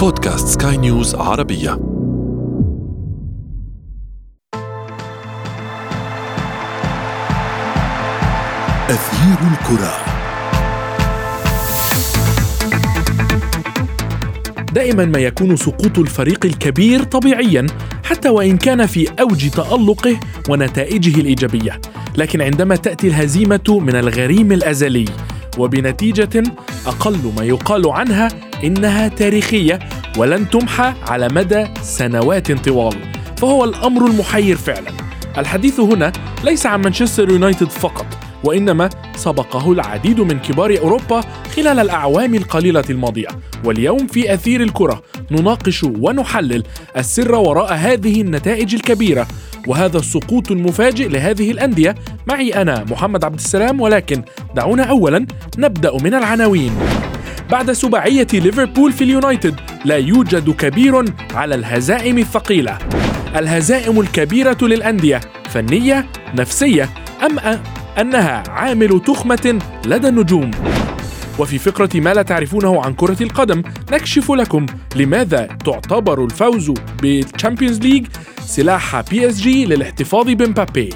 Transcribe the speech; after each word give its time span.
بودكاست 0.00 0.62
سكاي 0.62 0.76
نيوز 0.76 1.14
عربية. 1.14 1.72
أثير 8.90 9.38
الكرة. 9.52 9.94
دائما 14.72 15.04
ما 15.04 15.18
يكون 15.18 15.56
سقوط 15.56 15.98
الفريق 15.98 16.46
الكبير 16.46 17.02
طبيعيا 17.02 17.66
حتى 18.04 18.28
وإن 18.28 18.56
كان 18.56 18.86
في 18.86 19.08
أوج 19.20 19.48
تألقه 19.48 20.20
ونتائجه 20.48 21.20
الإيجابية. 21.20 21.80
لكن 22.16 22.42
عندما 22.42 22.76
تأتي 22.76 23.08
الهزيمة 23.08 23.78
من 23.80 23.96
الغريم 23.96 24.52
الأزلي 24.52 25.04
وبنتيجة 25.58 26.42
أقل 26.86 27.32
ما 27.36 27.44
يقال 27.44 27.90
عنها 27.90 28.49
إنها 28.64 29.08
تاريخية 29.08 29.78
ولن 30.16 30.50
تمحى 30.50 30.94
على 31.08 31.28
مدى 31.28 31.66
سنوات 31.82 32.52
طوال 32.52 32.96
فهو 33.36 33.64
الأمر 33.64 34.06
المحير 34.06 34.56
فعلا. 34.56 34.90
الحديث 35.38 35.80
هنا 35.80 36.12
ليس 36.44 36.66
عن 36.66 36.80
مانشستر 36.80 37.30
يونايتد 37.30 37.70
فقط 37.70 38.06
وإنما 38.44 38.90
سبقه 39.16 39.72
العديد 39.72 40.20
من 40.20 40.38
كبار 40.38 40.78
أوروبا 40.78 41.20
خلال 41.56 41.78
الأعوام 41.78 42.34
القليلة 42.34 42.84
الماضية. 42.90 43.28
واليوم 43.64 44.06
في 44.06 44.34
أثير 44.34 44.62
الكرة 44.62 45.02
نناقش 45.30 45.84
ونحلل 45.84 46.62
السر 46.96 47.34
وراء 47.34 47.74
هذه 47.74 48.20
النتائج 48.20 48.74
الكبيرة 48.74 49.26
وهذا 49.66 49.98
السقوط 49.98 50.50
المفاجئ 50.50 51.08
لهذه 51.08 51.50
الأندية. 51.50 51.94
معي 52.26 52.54
أنا 52.62 52.84
محمد 52.90 53.24
عبد 53.24 53.38
السلام 53.38 53.80
ولكن 53.80 54.22
دعونا 54.54 54.82
اولا 54.82 55.26
نبدأ 55.58 55.96
من 56.02 56.14
العناوين. 56.14 56.72
بعد 57.50 57.72
سباعية 57.72 58.26
ليفربول 58.32 58.92
في 58.92 59.04
اليونايتد 59.04 59.60
لا 59.84 59.96
يوجد 59.96 60.50
كبير 60.50 61.04
على 61.34 61.54
الهزائم 61.54 62.18
الثقيلة. 62.18 62.78
الهزائم 63.36 64.00
الكبيرة 64.00 64.56
للأندية 64.62 65.20
فنية 65.48 66.06
نفسية 66.34 66.88
أم 67.26 67.58
أنها 67.98 68.42
عامل 68.48 69.00
تخمة 69.06 69.58
لدى 69.86 70.08
النجوم. 70.08 70.50
وفي 71.38 71.58
فقرة 71.58 71.90
ما 71.94 72.14
لا 72.14 72.22
تعرفونه 72.22 72.82
عن 72.82 72.94
كرة 72.94 73.22
القدم 73.22 73.62
نكشف 73.92 74.30
لكم 74.30 74.66
لماذا 74.96 75.48
تعتبر 75.64 76.24
الفوز 76.24 76.72
بالتشامبيونز 77.02 77.78
ليج 77.78 78.06
سلاح 78.40 79.00
بي 79.00 79.28
إس 79.28 79.40
جي 79.40 79.66
للاحتفاظ 79.66 80.26
بمبابي. 80.26 80.90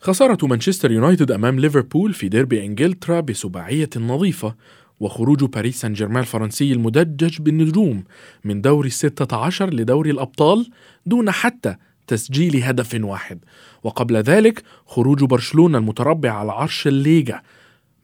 خسارة 0.00 0.46
مانشستر 0.46 0.92
يونايتد 0.92 1.30
أمام 1.30 1.60
ليفربول 1.60 2.14
في 2.14 2.28
ديربي 2.28 2.64
إنجلترا 2.64 3.20
بسباعية 3.20 3.90
نظيفة 3.96 4.54
وخروج 5.00 5.44
باريس 5.44 5.80
سان 5.80 5.92
جيرمان 5.92 6.22
الفرنسي 6.22 6.72
المدجج 6.72 7.40
بالنجوم 7.40 8.04
من 8.44 8.60
دوري 8.60 8.88
الستة 8.88 9.36
عشر 9.36 9.74
لدوري 9.74 10.10
الأبطال 10.10 10.70
دون 11.06 11.30
حتى 11.30 11.76
تسجيل 12.06 12.62
هدف 12.62 13.00
واحد. 13.00 13.38
وقبل 13.82 14.16
ذلك 14.16 14.62
خروج 14.86 15.24
برشلونة 15.24 15.78
المتربع 15.78 16.30
على 16.30 16.52
عرش 16.52 16.86
الليجا 16.86 17.42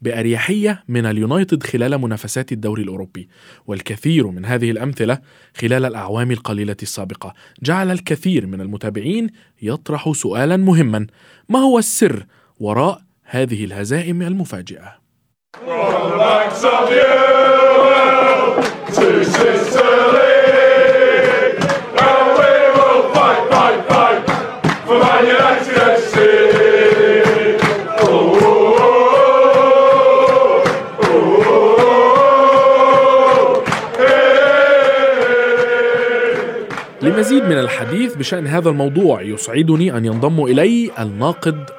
بأريحية 0.05 0.85
من 0.89 1.07
اليونايتد 1.07 1.63
خلال 1.63 1.99
منافسات 1.99 2.53
الدوري 2.53 2.83
الأوروبي 2.83 3.29
والكثير 3.67 4.27
من 4.27 4.45
هذه 4.45 4.71
الأمثلة 4.71 5.19
خلال 5.57 5.85
الأعوام 5.85 6.31
القليلة 6.31 6.77
السابقة. 6.83 7.35
جعل 7.63 7.91
الكثير 7.91 8.47
من 8.47 8.61
المتابعين 8.61 9.31
يطرح 9.63 10.13
سؤالا 10.13 10.57
مهما 10.57 11.07
ما 11.49 11.59
هو 11.59 11.79
السر 11.79 12.27
وراء 12.61 13.03
هذه 13.25 13.65
الهزائم 13.65 14.23
المفاجئة؟ 14.23 15.05
لمزيد 18.99 20.24
الحديث 38.15 38.29
بشأن 38.29 38.47
هذا 38.47 38.71
الموضوع. 38.71 39.23
يسعدني 39.23 39.97
أن 39.97 40.05
ينضم 40.05 40.45
إلي 40.45 40.91
الناقد 40.99 41.71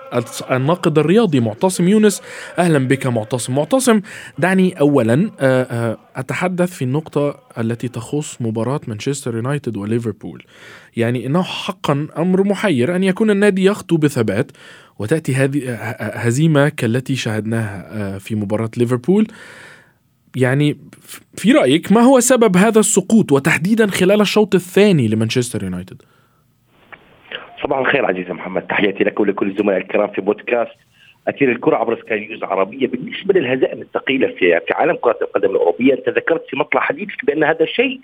الناقد 0.52 1.00
الرياضي 1.00 1.40
معتصم 1.40 1.88
يونس. 1.88 2.22
أهلا 2.60 2.88
بك 2.88 3.08
معتصم. 3.08 3.56
معتصم 3.56 4.02
دعني 4.40 4.80
أولا 4.80 5.32
أتحدث 6.16 6.72
في 6.72 6.82
النقطة 6.82 7.40
التي 7.58 7.88
تخص 7.88 8.42
مباراة 8.42 8.82
مانشستر 8.88 9.36
يونايتد 9.36 9.78
وليفربول. 9.78 10.44
يعني 10.98 11.26
إنه 11.26 11.44
حقا 11.44 12.08
أمر 12.18 12.44
محير 12.44 12.96
أن 12.96 13.04
يكون 13.04 13.32
النادي 13.32 13.66
يخطو 13.66 13.98
بثبات 13.98 14.52
وتأتي 15.00 15.36
هذه 15.36 15.74
هزيمة 16.00 16.70
كالتي 16.70 17.16
شاهدناها 17.16 18.18
في 18.18 18.36
مباراة 18.36 18.72
ليفربول. 18.78 19.28
يعني 20.36 20.78
في 21.38 21.52
رأيك 21.52 21.92
ما 21.92 22.02
هو 22.02 22.20
سبب 22.20 22.58
هذا 22.58 22.80
السقوط 22.80 23.32
وتحديدا 23.32 23.88
خلال 23.88 24.22
الشوط 24.22 24.56
الثاني 24.56 25.08
لمانشستر 25.08 25.64
يونايتد؟ 25.64 26.02
صباح 27.66 27.80
الخير 27.80 28.06
عزيزي 28.06 28.34
محمد 28.34 28.68
تحياتي 28.68 29.04
لك 29.04 29.20
ولكل 29.20 29.48
الزملاء 29.48 29.78
الكرام 29.78 30.08
في 30.08 30.22
بودكاست 30.22 30.76
أثير 31.28 31.52
الكرة 31.52 31.76
عبر 31.76 32.00
سكاي 32.00 32.20
نيوز 32.20 32.44
عربيه 32.44 32.88
بالنسبة 32.88 33.40
للهزائم 33.40 33.82
الثقيلة 33.82 34.28
في 34.28 34.60
في 34.68 34.74
عالم 34.74 34.96
كرة 34.96 35.18
القدم 35.22 35.50
الأوروبية. 35.50 35.94
أنت 35.94 36.10
ذكرت 36.10 36.46
في 36.50 36.58
مطلع 36.58 36.82
حديثك 36.82 37.26
بأن 37.26 37.44
هذا 37.44 37.64
الشيء 37.64 38.00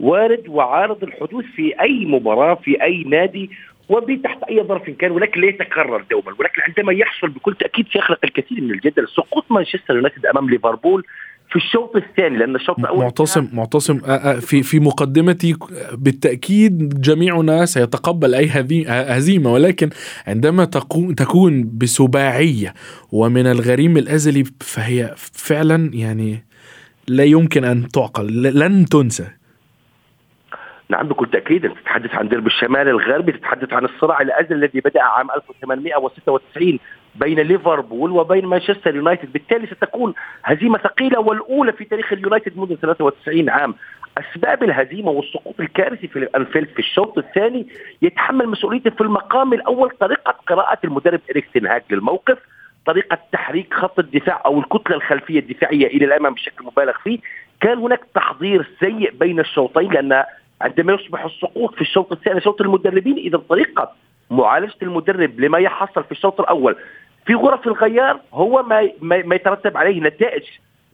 وارد 0.00 0.48
وعارض 0.48 1.04
الحدوث 1.04 1.44
في 1.44 1.80
أي 1.80 2.04
مباراة 2.04 2.54
في 2.54 2.82
أي 2.82 3.04
نادي 3.04 3.50
وبتحت 3.88 4.42
أي 4.42 4.62
ظرف 4.62 4.90
كان 4.90 5.10
ولكن 5.10 5.40
لا 5.40 5.46
يتكرر 5.46 6.04
دوما 6.10 6.34
ولكن 6.38 6.62
عندما 6.68 6.92
يحصل 6.92 7.28
بكل 7.28 7.54
تأكيد 7.54 7.86
سيخلق 7.92 8.18
الكثير 8.24 8.60
من 8.60 8.70
الجدل. 8.70 9.08
سقوط 9.08 9.44
مانشستر 9.50 9.94
يونايتد 9.94 10.26
أمام 10.26 10.50
ليفربول 10.50 11.04
في 11.50 11.56
الشوط 11.56 11.96
الثاني 11.96 12.38
لأن 12.38 12.56
الشوط 12.56 12.78
الأول 12.78 12.98
معتصم 12.98 13.48
معتصم. 13.52 13.98
في 14.40 14.62
في 14.62 14.80
مقدمتي 14.80 15.56
بالتأكيد 15.92 17.00
جميعنا 17.00 17.66
سيتقبل 17.66 18.34
أي 18.34 18.50
هزيمة 18.88 19.52
ولكن 19.52 19.90
عندما 20.26 20.64
تكون 20.64 21.14
تكون 21.14 21.70
بسباعية 21.78 22.74
ومن 23.12 23.46
الغريم 23.46 23.96
الأزلي 23.96 24.44
فهي 24.60 25.14
فعلا 25.16 25.90
يعني 25.94 26.44
لا 27.08 27.24
يمكن 27.24 27.64
أن 27.64 27.88
تعقل 27.88 28.42
لن 28.42 28.86
تنسى. 28.86 29.39
نعم 30.90 31.08
بكل 31.08 31.26
تأكيد. 31.26 31.64
انت 31.64 31.78
تتحدث 31.78 32.14
عن 32.14 32.28
درب 32.28 32.46
الشمال 32.46 32.88
الغربي 32.88 33.32
تتحدث 33.32 33.72
عن 33.72 33.84
الصراع 33.84 34.20
الأزلي 34.20 34.54
الذي 34.54 34.80
بدأ 34.80 35.02
عام 35.02 35.30
1896 35.30 36.78
بين 37.14 37.40
ليفربول 37.40 38.10
وبين 38.10 38.46
مانشستر 38.46 38.96
يونايتد. 38.96 39.32
بالتالي 39.32 39.66
ستكون 39.66 40.14
هزيمة 40.44 40.78
ثقيلة 40.78 41.20
والأولى 41.20 41.72
في 41.72 41.84
تاريخ 41.84 42.12
اليونايتد 42.12 42.58
منذ 42.58 42.74
93 42.74 43.50
عام. 43.50 43.74
أسباب 44.18 44.62
الهزيمة 44.62 45.10
والسقوط 45.10 45.60
الكارثي 45.60 46.08
في 46.08 46.18
الأنفيلد 46.18 46.68
في 46.68 46.78
الشوط 46.78 47.18
الثاني 47.18 47.66
يتحمل 48.02 48.48
مسؤوليته 48.48 48.90
في 48.90 49.00
المقام 49.00 49.52
الأول 49.52 49.90
طريقة 49.90 50.34
قراءة 50.46 50.78
المدرب 50.84 51.20
إريك 51.30 51.48
تنهاج 51.54 51.82
للموقف 51.90 52.38
طريقة 52.86 53.18
تحريك 53.32 53.74
خط 53.74 53.98
الدفاع 53.98 54.42
أو 54.46 54.58
الكتلة 54.58 54.96
الخلفية 54.96 55.38
الدفاعية 55.38 55.86
إلى 55.86 56.04
الأمام 56.04 56.34
بشكل 56.34 56.64
مبالغ 56.64 56.92
فيه. 57.04 57.18
كان 57.60 57.78
هناك 57.78 58.00
تحضير 58.14 58.70
سيء 58.80 59.10
بين 59.10 59.40
الشوطين 59.40 59.92
لأن 59.92 60.24
عندما 60.60 60.92
يصبح 60.92 61.24
السقوط 61.24 61.74
في 61.74 61.80
الشوط 61.80 62.12
الثاني 62.12 62.40
شوط 62.40 62.60
المدربين 62.60 63.16
إذا 63.16 63.38
طريقة 63.38 63.92
معالجة 64.30 64.76
المدرب 64.82 65.40
لما 65.40 65.58
يحصل 65.58 66.04
في 66.04 66.12
الشوط 66.12 66.40
الأول 66.40 66.76
في 67.26 67.34
غرف 67.34 67.66
الغيار 67.66 68.20
هو 68.32 68.62
ما 68.62 68.90
ما 69.00 69.34
يترتب 69.34 69.76
عليه 69.76 70.00
نتائج 70.00 70.42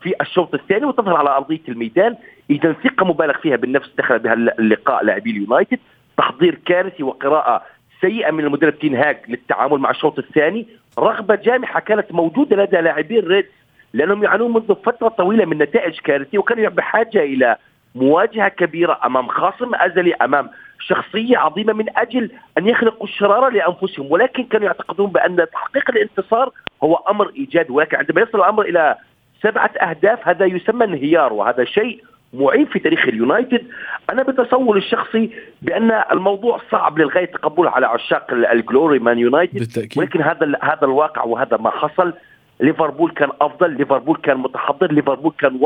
في 0.02 0.14
الشوط 0.20 0.54
الثاني 0.54 0.84
وتظهر 0.86 1.16
على 1.16 1.30
أرضية 1.30 1.60
الميدان. 1.68 2.16
إذا 2.50 2.72
ثقة 2.72 3.06
مبالغ 3.06 3.38
فيها 3.38 3.56
بالنفس 3.56 3.90
دخل 3.98 4.18
بها 4.18 4.32
اللقاء 4.32 5.04
لاعبي 5.04 5.30
اليونايتد. 5.30 5.78
تحضير 6.16 6.58
كارثي 6.66 7.02
وقراءة 7.02 7.62
سيئة 8.00 8.30
من 8.30 8.44
المدرب 8.44 8.78
تينهاج 8.78 9.18
للتعامل 9.28 9.78
مع 9.78 9.90
الشوط 9.90 10.18
الثاني. 10.18 10.66
رغبة 10.98 11.34
جامحة 11.34 11.80
كانت 11.80 12.12
موجودة 12.12 12.56
لدى 12.56 12.76
لاعبي 12.76 13.18
الريدز 13.18 13.48
لأنهم 13.92 14.24
يعانون 14.24 14.52
منذ 14.52 14.74
فترة 14.74 15.08
طويلة 15.08 15.44
من 15.44 15.58
نتائج 15.58 15.98
كارثية 15.98 16.38
وكانوا 16.38 16.68
بحاجه 16.68 17.22
إلى 17.22 17.56
مواجهة 17.96 18.48
كبيرة 18.48 19.00
أمام 19.04 19.28
خصم 19.28 19.74
أزلي 19.74 20.14
أمام 20.14 20.50
شخصية 20.80 21.38
عظيمة 21.38 21.72
من 21.72 21.98
أجل 21.98 22.30
أن 22.58 22.68
يخلقوا 22.68 23.06
الشرارة 23.06 23.48
لأنفسهم. 23.48 24.12
ولكن 24.12 24.44
كانوا 24.44 24.66
يعتقدون 24.66 25.10
بأن 25.10 25.46
تحقيق 25.52 25.90
الانتصار 25.90 26.50
هو 26.84 26.94
أمر 26.94 27.32
ايجابي 27.36 27.72
ولكن 27.72 27.96
عندما 27.96 28.20
يصل 28.20 28.38
الأمر 28.38 28.62
إلى 28.62 28.96
سبعة 29.42 29.70
أهداف 29.80 30.28
هذا 30.28 30.44
يسمى 30.44 30.84
انهيار 30.84 31.32
وهذا 31.32 31.64
شيء 31.64 32.02
معين 32.34 32.66
في 32.66 32.78
تاريخ 32.78 33.08
اليونايتد. 33.08 33.66
أنا 34.10 34.22
بتصور 34.22 34.76
الشخصي 34.76 35.30
بأن 35.62 35.90
الموضوع 36.12 36.60
صعب 36.70 36.98
للغاية 36.98 37.24
تقبله 37.24 37.70
على 37.70 37.86
عشاق 37.86 38.32
ال 38.32 38.43
glory 38.43 38.98
Man 38.98 39.18
United. 39.18 39.58
بالتأكيد. 39.58 39.98
ولكن 39.98 40.22
هذا 40.22 40.52
هذا 40.62 40.84
الواقع 40.84 41.24
وهذا 41.24 41.56
ما 41.56 41.70
حصل. 41.70 42.12
ليفربول 42.60 43.10
كان 43.10 43.28
أفضل 43.40 43.70
ليفربول 43.70 44.16
كان 44.16 44.36
متحضر 44.36 44.92
ليفربول 44.92 45.32
كان 45.38 45.60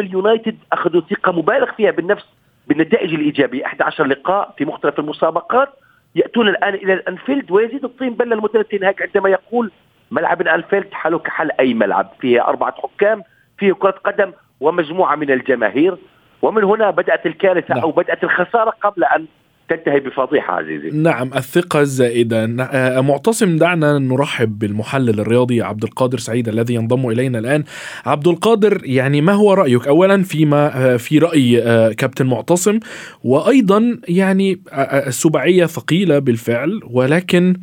اليونايتد 0.00 0.56
أخذوا 0.72 1.00
ثقة 1.00 1.32
مبالغ 1.32 1.72
فيها 1.72 1.90
بالنفس 1.90 2.24
بالنتائج 2.66 3.14
الإيجابية. 3.14 3.66
11 3.66 4.06
لقاء 4.06 4.54
في 4.58 4.64
مختلف 4.64 4.98
المسابقات. 4.98 5.68
يأتون 6.14 6.48
الآن 6.48 6.74
إلى 6.74 6.92
الأنفيلد 6.92 7.50
ويزيد 7.50 7.84
الطين 7.84 8.14
بلة 8.14 8.34
المدرب 8.34 8.66
هاك 8.82 9.02
عندما 9.02 9.28
يقول 9.28 9.70
ملعب 10.10 10.40
الأنفيلد 10.40 10.92
حاله 10.92 11.18
كحل 11.18 11.50
أي 11.60 11.74
ملعب. 11.74 12.10
فيه 12.20 12.48
أربعة 12.48 12.74
حكام 12.82 13.22
فيه 13.58 13.72
كرة 13.72 13.94
قدم 14.04 14.32
ومجموعة 14.60 15.16
من 15.16 15.30
الجماهير. 15.30 15.96
ومن 16.42 16.64
هنا 16.64 16.90
بدأت 16.90 17.26
الكارثة 17.26 17.74
نعم. 17.74 17.82
أو 17.82 17.90
بدأت 17.90 18.24
الخسارة 18.24 18.70
قبل 18.70 19.04
أن 19.04 19.26
تنتهي 19.68 20.00
بفضيحة 20.00 20.54
عزيزي. 20.54 20.90
نعم 20.90 21.30
الثقة 21.36 21.80
الزائدة. 21.80 22.46
ن- 22.46 23.04
معتصم 23.04 23.56
دعنا 23.56 23.98
نرحب 23.98 24.58
بالمحلل 24.58 25.20
الرياضي 25.20 25.62
عبد 25.62 25.84
القادر 25.84 26.18
سعيد 26.18 26.48
الذي 26.48 26.74
ينضم 26.74 27.08
إلينا 27.08 27.38
الآن. 27.38 27.64
عبد 28.06 28.28
القادر 28.28 28.80
يعني 28.84 29.20
ما 29.20 29.32
هو 29.32 29.52
رأيك؟ 29.54 29.88
أولا 29.88 30.22
فيما 30.22 30.96
في 30.96 31.18
رأي 31.18 31.62
آه، 31.62 31.92
كابتن 31.92 32.26
معتصم 32.26 32.78
وأيضا 33.24 33.98
يعني 34.08 34.60
آه، 34.72 34.74
آه، 34.74 35.08
السباعية 35.08 35.66
ثقيلة 35.66 36.18
بالفعل 36.18 36.80
ولكن 36.90 37.54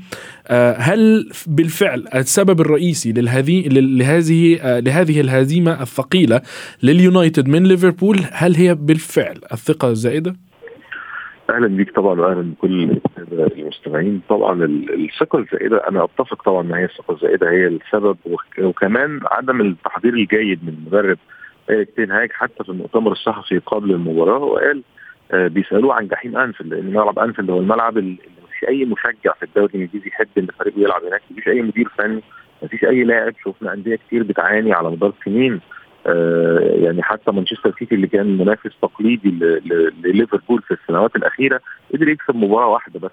آه، 0.47 0.75
هل 0.77 1.29
بالفعل 1.47 2.05
السبب 2.15 2.61
الرئيسي 2.61 3.11
لهذه 3.11 4.57
آه، 4.61 4.79
لهذه 4.79 5.21
الهزيمة 5.21 5.81
الثقيلة 5.81 6.41
لليونايتد 6.83 7.47
من 7.47 7.63
ليفربول 7.63 8.19
هل 8.31 8.55
هي 8.55 8.75
بالفعل 8.75 9.37
الثقة 9.53 9.89
الزائدة؟ 9.89 10.35
أهلا 11.49 11.67
بيك 11.67 11.95
طبعا 11.95 12.21
واهلا 12.21 12.41
بكل 12.41 12.97
المستمعين. 13.57 14.21
طبعا 14.29 14.63
ال- 14.65 15.05
الثقة 15.05 15.39
الزائدة 15.39 15.77
أنا 15.89 16.03
أتفق 16.03 16.43
طبعا 16.43 16.61
إن 16.61 16.73
هي 16.73 16.85
الثقة 16.85 17.13
الزائدة 17.13 17.49
هي 17.51 17.67
السبب 17.67 18.17
وك- 18.25 18.59
وكمان 18.59 19.19
عدم 19.25 19.61
التحضير 19.61 20.13
الجيد 20.13 20.63
من 20.63 20.69
المدرب 20.73 21.17
إيريك 21.69 21.89
تين 21.95 22.11
هاج 22.11 22.31
حتى 22.31 22.63
في 22.63 22.69
المؤتمر 22.69 23.11
الصحفي 23.11 23.57
قبل 23.59 23.91
المباراة. 23.91 24.37
وقال 24.39 24.83
آه 25.31 25.47
بيسألوه 25.47 25.93
عن 25.93 26.07
جحيم 26.07 26.37
أنفيلد 26.37 26.73
لأن 26.73 26.93
ملعب 26.93 27.19
أنفيلد 27.19 27.49
هو 27.49 27.59
الملعب 27.59 27.97
اللي 27.97 28.17
مفيش 28.43 28.63
أي 28.69 28.85
مشجع 28.85 29.33
في 29.39 29.43
الدوري 29.43 29.69
الإنجليزي 29.75 30.07
يحب 30.07 30.27
إن 30.37 30.47
فريقه 30.59 30.79
يلعب 30.81 31.03
هناك. 31.03 31.21
مفيش 31.31 31.47
أي 31.47 31.61
مدير 31.61 31.89
فني 31.97 32.21
مفيش 32.63 32.83
أي 32.85 33.03
لاعب. 33.03 33.33
شفنا 33.45 33.73
أندية 33.73 33.95
كتير 33.95 34.23
بتعاني 34.23 34.73
على 34.73 34.89
مدار 34.91 35.13
سنين. 35.25 35.59
يعني 36.83 37.03
حتى 37.03 37.31
مانشستر 37.31 37.73
سيتي 37.79 37.95
اللي 37.95 38.07
كان 38.07 38.37
منافس 38.37 38.71
تقليدي 38.81 39.29
لليفربول 40.03 40.61
في 40.61 40.71
السنوات 40.73 41.15
الأخيرة 41.15 41.61
قدر 41.93 42.09
يكسب 42.09 42.35
مباراة 42.35 42.67
واحدة 42.67 42.99
بس 42.99 43.11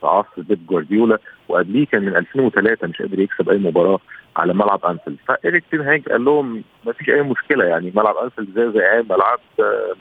في 0.00 0.06
عصر 0.06 0.42
بيب 0.42 0.66
جوارديولا 0.66 1.18
وقبليه 1.48 1.86
كان 1.86 2.02
من 2.02 2.16
2003 2.16 2.86
مش 2.86 3.02
قادر 3.02 3.20
يكسب 3.20 3.50
أي 3.50 3.58
مباراة 3.58 3.98
على 4.36 4.54
ملعب 4.54 4.84
أنفيلد. 4.84 5.16
فإيريك 5.28 5.64
تين 5.70 5.80
هاج 5.80 6.08
قال 6.08 6.24
لهم 6.24 6.64
ما 6.86 6.92
فيش 6.92 7.10
أي 7.10 7.22
مشكلة 7.22 7.64
يعني 7.64 7.92
ملعب 7.96 8.16
أنفيلد 8.16 8.48
زي 8.54 8.72
زي 8.72 8.92
أي 8.92 9.02
ملعب 9.10 9.38
آه، 9.60 9.94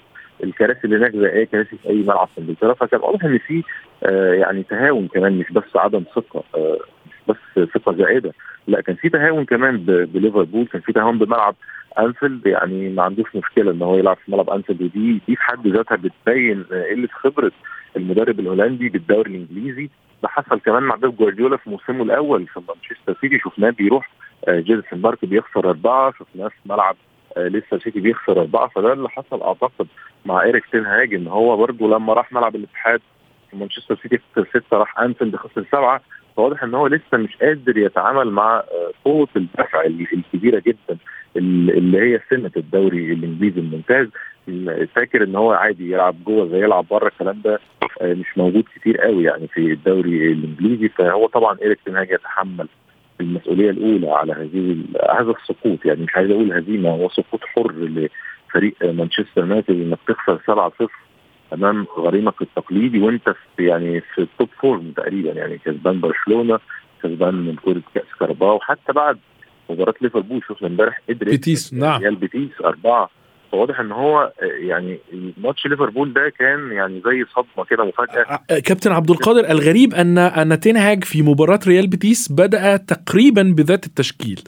الكراسي 0.44 0.80
اللي 0.84 0.98
هناك 0.98 1.16
زي 1.16 1.34
أي 1.34 1.46
كراسي 1.46 1.78
في 1.84 1.90
أي 1.90 1.96
ملعب 1.96 2.28
في 2.36 2.42
إنجلترا. 2.42 2.74
فكان 2.74 3.00
واضح 3.00 3.24
إن 3.24 3.38
في 3.38 3.64
آه، 4.04 4.34
يعني 4.34 4.64
تهاون 4.64 5.08
كمان 5.08 5.38
مش 5.38 5.52
بس 5.52 5.76
عدم 5.76 6.04
ثقة 6.16 6.44
آه، 6.56 6.78
مش 7.08 7.16
بس 7.28 7.70
ثقة 7.74 7.94
زائدة. 7.94 8.34
لا 8.68 8.82
كان 8.82 8.96
في 8.96 9.10
تهاون 9.10 9.46
كمان 9.46 9.78
بليفربول 9.86 10.66
كان 10.66 10.82
في 10.82 10.94
تهاون 10.94 11.18
بملعب 11.18 11.56
أنفيلد. 12.00 12.46
يعني 12.46 12.90
ما 12.90 13.04
عندوش 13.04 13.36
مشكلة 13.36 13.72
إن 13.72 13.82
هو 13.82 13.98
يلعب 13.98 14.18
في 14.26 14.32
ملعب 14.32 14.50
أنفيلد 14.50 14.82
ودي 14.82 15.22
دي 15.28 15.36
في 15.36 15.42
حد 15.42 15.68
ذاتها 15.68 15.96
بتبين 15.96 16.66
آه، 16.72 16.84
قلة 16.92 17.08
خبرة 17.12 17.52
المدرب 17.96 18.40
الهولندي 18.40 18.90
بالدوري 18.90 19.32
الإنجليزي. 19.32 19.90
ده 20.24 20.30
حصل 20.30 20.60
كمان 20.60 20.84
مع 20.84 20.96
بيب 20.96 21.18
جوارديولا 21.18 21.58
في 21.58 21.70
موسمه 21.70 22.04
الأول 22.04 22.48
في 22.48 22.62
مانشستر 22.68 23.16
سيتي. 23.22 23.40
شفناه 23.40 23.70
بيروح 23.70 24.10
آه، 24.48 24.60
جوديسون 24.60 25.02
بارك 25.02 25.26
بيخسر 25.26 25.70
أربعة 25.70 26.14
شفناه 26.20 26.48
في 26.48 26.56
ملعب 26.66 26.96
آه، 27.38 27.48
ليستر 27.48 27.80
سيتي 27.84 28.00
بيخسر 28.00 28.42
أربعة. 28.42 28.68
فده 28.68 28.94
اللي 28.94 29.10
حصل 29.10 29.42
أعتقد 29.42 29.88
مع 30.26 30.44
إيريك 30.44 30.64
تين 30.72 30.86
هاج 30.86 31.14
إن 31.14 31.28
هو 31.28 31.58
برضه 31.58 31.88
لما 31.88 32.14
راح 32.14 32.34
ملعب 32.34 32.56
الاتحاد 32.56 33.02
مانشستر 33.54 34.00
سيتي 34.04 34.18
خسر 34.18 34.46
ستة 34.50 34.78
راح 34.78 35.00
أنفيلد 35.00 35.36
خسر 35.36 35.66
سبعة. 35.72 36.02
فواضح 36.38 36.64
إن 36.64 36.74
هو 36.76 36.88
لسه 36.88 37.18
مش 37.18 37.36
قادر 37.38 37.78
يتعامل 37.78 38.32
مع 38.32 38.58
آه، 38.58 38.92
قوة 39.06 39.28
الدفع 39.36 39.82
ال- 39.86 40.08
الكبيرة 40.14 40.62
جدا 40.68 40.98
ال- 41.38 41.78
اللي 41.78 41.98
هي 42.00 42.20
سنه 42.30 42.52
الدوري 42.58 43.14
الإنجليزي 43.14 43.60
الممتاز. 43.60 44.08
فاكر 44.96 45.24
إن 45.24 45.36
هو 45.36 45.52
عادي 45.52 45.92
يلعب 45.92 46.16
جوه 46.24 46.48
زي 46.48 46.64
يلعب 46.64 46.86
بره 46.92 47.08
الكلام 47.08 47.42
ده 47.44 47.60
آه، 48.02 48.14
مش 48.14 48.38
موجود 48.38 48.64
كتير 48.76 48.98
قوي 48.98 49.24
يعني 49.24 49.48
في 49.48 49.72
الدوري 49.74 50.32
الإنجليزي. 50.32 50.90
فهو 50.90 51.28
طبعا 51.28 51.58
إيريك 51.62 51.80
تين 51.86 51.96
هاج 51.98 52.10
يتحمل 52.12 52.68
المسؤولية 53.22 53.70
الأولى 53.70 54.12
على 54.12 54.34
هذه 54.34 54.78
هذا 55.20 55.32
السقوط. 55.32 55.86
يعني 55.86 56.04
مش 56.04 56.16
عايز 56.16 56.32
أقول 56.32 56.54
هزيمة 56.54 56.90
هو 56.90 57.10
سقوط 57.10 57.40
حر 57.46 57.72
لفريق 57.72 58.74
مانشستر 58.84 59.42
يونايتد 59.42 59.70
إنك 59.82 60.00
تخسر 60.08 60.38
7-0 60.86 60.90
أمام 61.54 61.86
غريمك 61.98 62.42
التقليدي 62.42 63.00
وأنت 63.00 63.36
في 63.58 63.66
يعني 63.66 64.02
في 64.02 64.22
ال 64.22 64.29
top 64.29 64.50
form 64.62 64.92
تقريبا 64.98 65.32
يعني 65.32 65.58
كسبان 65.58 66.00
برشلونة 66.02 66.60
كسبان 67.04 67.34
من 67.36 67.56
كرة 67.56 67.82
كأس 67.96 68.04
كارباو 68.20 68.60
حتى 68.60 68.94
بعد 68.94 69.18
مباراة 69.70 69.94
ليفربول 70.02 70.42
شفنا 70.50 70.68
امبارح 70.68 71.02
قدام 71.10 71.26
بيتيس، 71.26 71.74
نعم. 71.74 72.02
ريال 72.02 72.16
بيتيس 72.16 72.50
أربعة. 72.66 73.10
فواضح 73.52 73.80
إن 73.80 73.92
هو 73.92 74.20
آه، 74.42 74.46
يعني 74.46 75.00
ماتش 75.38 75.66
ليفربول 75.68 76.14
ده 76.14 76.30
كان 76.40 76.72
يعني 76.72 77.02
زي 77.06 77.26
صدمة 77.36 77.66
كده 77.70 77.86
مفاجأة. 77.86 78.26
ع- 78.28 78.60
كابتن 78.60 78.92
عبد 78.92 79.10
القادر 79.10 79.50
الغريب 79.52 79.94
أن 79.94 80.18
أن 80.18 80.60
تنهاج 80.60 81.04
في 81.04 81.22
مباراة 81.22 81.60
ريال 81.68 81.88
بيتيس 81.88 82.32
بدأ 82.32 82.78
تقريبا 82.78 83.42
بذات 83.58 83.86
التشكيل. 83.86 84.40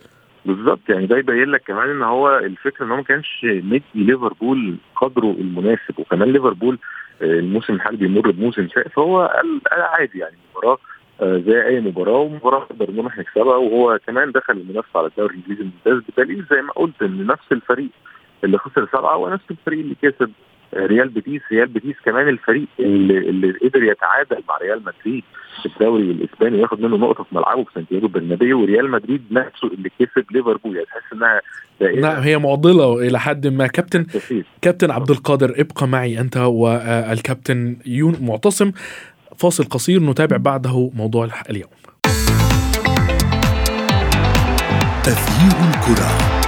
بالظبط. 0.46 0.90
يعني 0.90 1.06
ده 1.06 1.18
يبين 1.18 1.52
لك 1.52 1.62
كمان 1.64 1.90
إن 1.90 2.02
هو 2.02 2.38
الفكرة 2.38 2.86
إن 2.86 2.92
هو 2.92 2.98
ما 2.98 3.04
كانش 3.04 3.46
مدي 3.46 3.84
ليفربول 3.96 4.76
قدره 4.96 5.32
المناسب 5.40 6.00
وكمان 6.00 6.32
ليفربول 6.32 6.80
آه، 7.22 7.26
الموسم 7.26 7.74
الحالي 7.74 7.98
بيمر 7.98 8.32
بموسم 8.32 8.68
سيء. 8.68 8.88
فهو 8.88 9.22
قال 9.34 9.62
عادي 9.72 10.20
يعني 10.20 10.36
مباراة 10.52 10.78
آه، 11.22 11.38
زي 11.38 11.66
أي 11.68 11.80
مباراة 11.80 12.18
ومباراة 12.18 12.60
نقدر 12.72 12.92
نروح 12.92 13.18
نكسبها. 13.18 13.56
وهو 13.56 14.00
كمان 14.08 14.32
دخل 14.32 14.54
المنافسة 14.54 15.00
على 15.00 15.08
الدوري 15.08 15.36
الإنجليزي 15.36 15.62
الممتاز 15.62 16.14
بدليل 16.18 16.46
زي 16.52 16.62
ما 16.62 16.74
قلت 16.74 17.02
إن 17.02 17.28
نفس 17.28 17.52
الفريق 17.52 17.90
اللي 18.44 18.58
خسر 18.58 18.88
سبعة 18.94 19.14
هو 19.16 19.30
نفس 19.30 19.44
الفريق 19.52 19.80
اللي 19.80 19.96
كسب 20.02 20.32
ريال 20.74 21.10
بيتيس 21.10 21.42
ريال 21.52 21.68
بيتيس 21.68 21.96
كمان 22.06 22.30
الفريق 22.30 22.68
اللي, 22.80 23.18
اللي 23.18 23.54
قدر 23.64 23.84
يتعادل 23.84 24.44
مع 24.50 24.58
ريال 24.58 24.82
مدريد 24.86 25.24
في 25.62 25.66
الدوري 25.66 26.04
الإسباني 26.04 26.58
وياخد 26.58 26.82
منه 26.82 26.98
نقطة 26.98 27.24
في 27.24 27.36
ملعبه 27.36 27.64
في 27.64 27.70
سانتياغو 27.76 28.08
برنابيو 28.08 28.62
وريال 28.62 28.92
مدريد 28.92 29.24
نفسه 29.32 29.68
اللي 29.68 29.90
كسب 30.00 30.26
ليفربول. 30.32 30.76
يعني 30.76 30.86
تحس 30.88 31.14
إنها 31.14 31.42
نعم 32.02 32.22
هي 32.22 32.38
معضلة 32.38 33.08
إلى 33.08 33.20
حد 33.20 33.48
ما. 33.48 33.68
كابتن 33.68 34.04
كثير 34.04 34.46
كابتن 34.62 34.92
عبد 34.92 35.12
القادر 35.12 35.54
ابقى 35.58 35.88
معي 35.88 36.20
أنت 36.20 36.38
والكابتن 36.38 38.16
معتصم. 38.22 38.72
فاصل 39.38 39.64
قصير 39.64 40.02
نتابع 40.04 40.38
بعده 40.38 40.92
موضوع 40.96 41.28
اليوم. 41.50 41.70
تغيير 45.04 45.54
الكرة. 45.70 46.39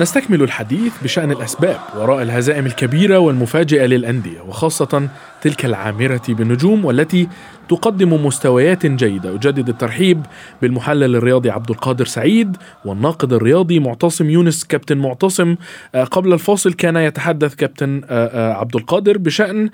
نستكمل 0.00 0.42
الحديث 0.42 0.92
بشأن 1.02 1.30
الأسباب 1.30 1.80
وراء 1.96 2.22
الهزائم 2.22 2.66
الكبيرة 2.66 3.18
والمفاجئة 3.18 3.86
للأندية 3.86 4.40
وخاصة 4.40 5.08
تلك 5.42 5.64
العامرة 5.64 6.22
بالنجوم 6.28 6.84
والتي 6.84 7.28
تقدم 7.68 8.26
مستويات 8.26 8.86
جيدة. 8.86 9.34
أجدد 9.34 9.68
الترحيب 9.68 10.26
بالمحلل 10.62 11.16
الرياضي 11.16 11.50
عبد 11.50 11.70
القادر 11.70 12.04
سعيد 12.04 12.56
والناقد 12.84 13.32
الرياضي 13.32 13.78
معتصم 13.78 14.30
يونس 14.30 14.64
كابتن 14.64 14.98
معتصم. 14.98 15.56
آه، 15.94 16.04
قبل 16.04 16.32
الفاصل 16.32 16.72
كان 16.72 16.96
يتحدث 16.96 17.54
كابتن 17.54 18.00
آه، 18.10 18.26
آه، 18.26 18.52
عبد 18.52 18.76
القادر 18.76 19.18
بشأن 19.18 19.70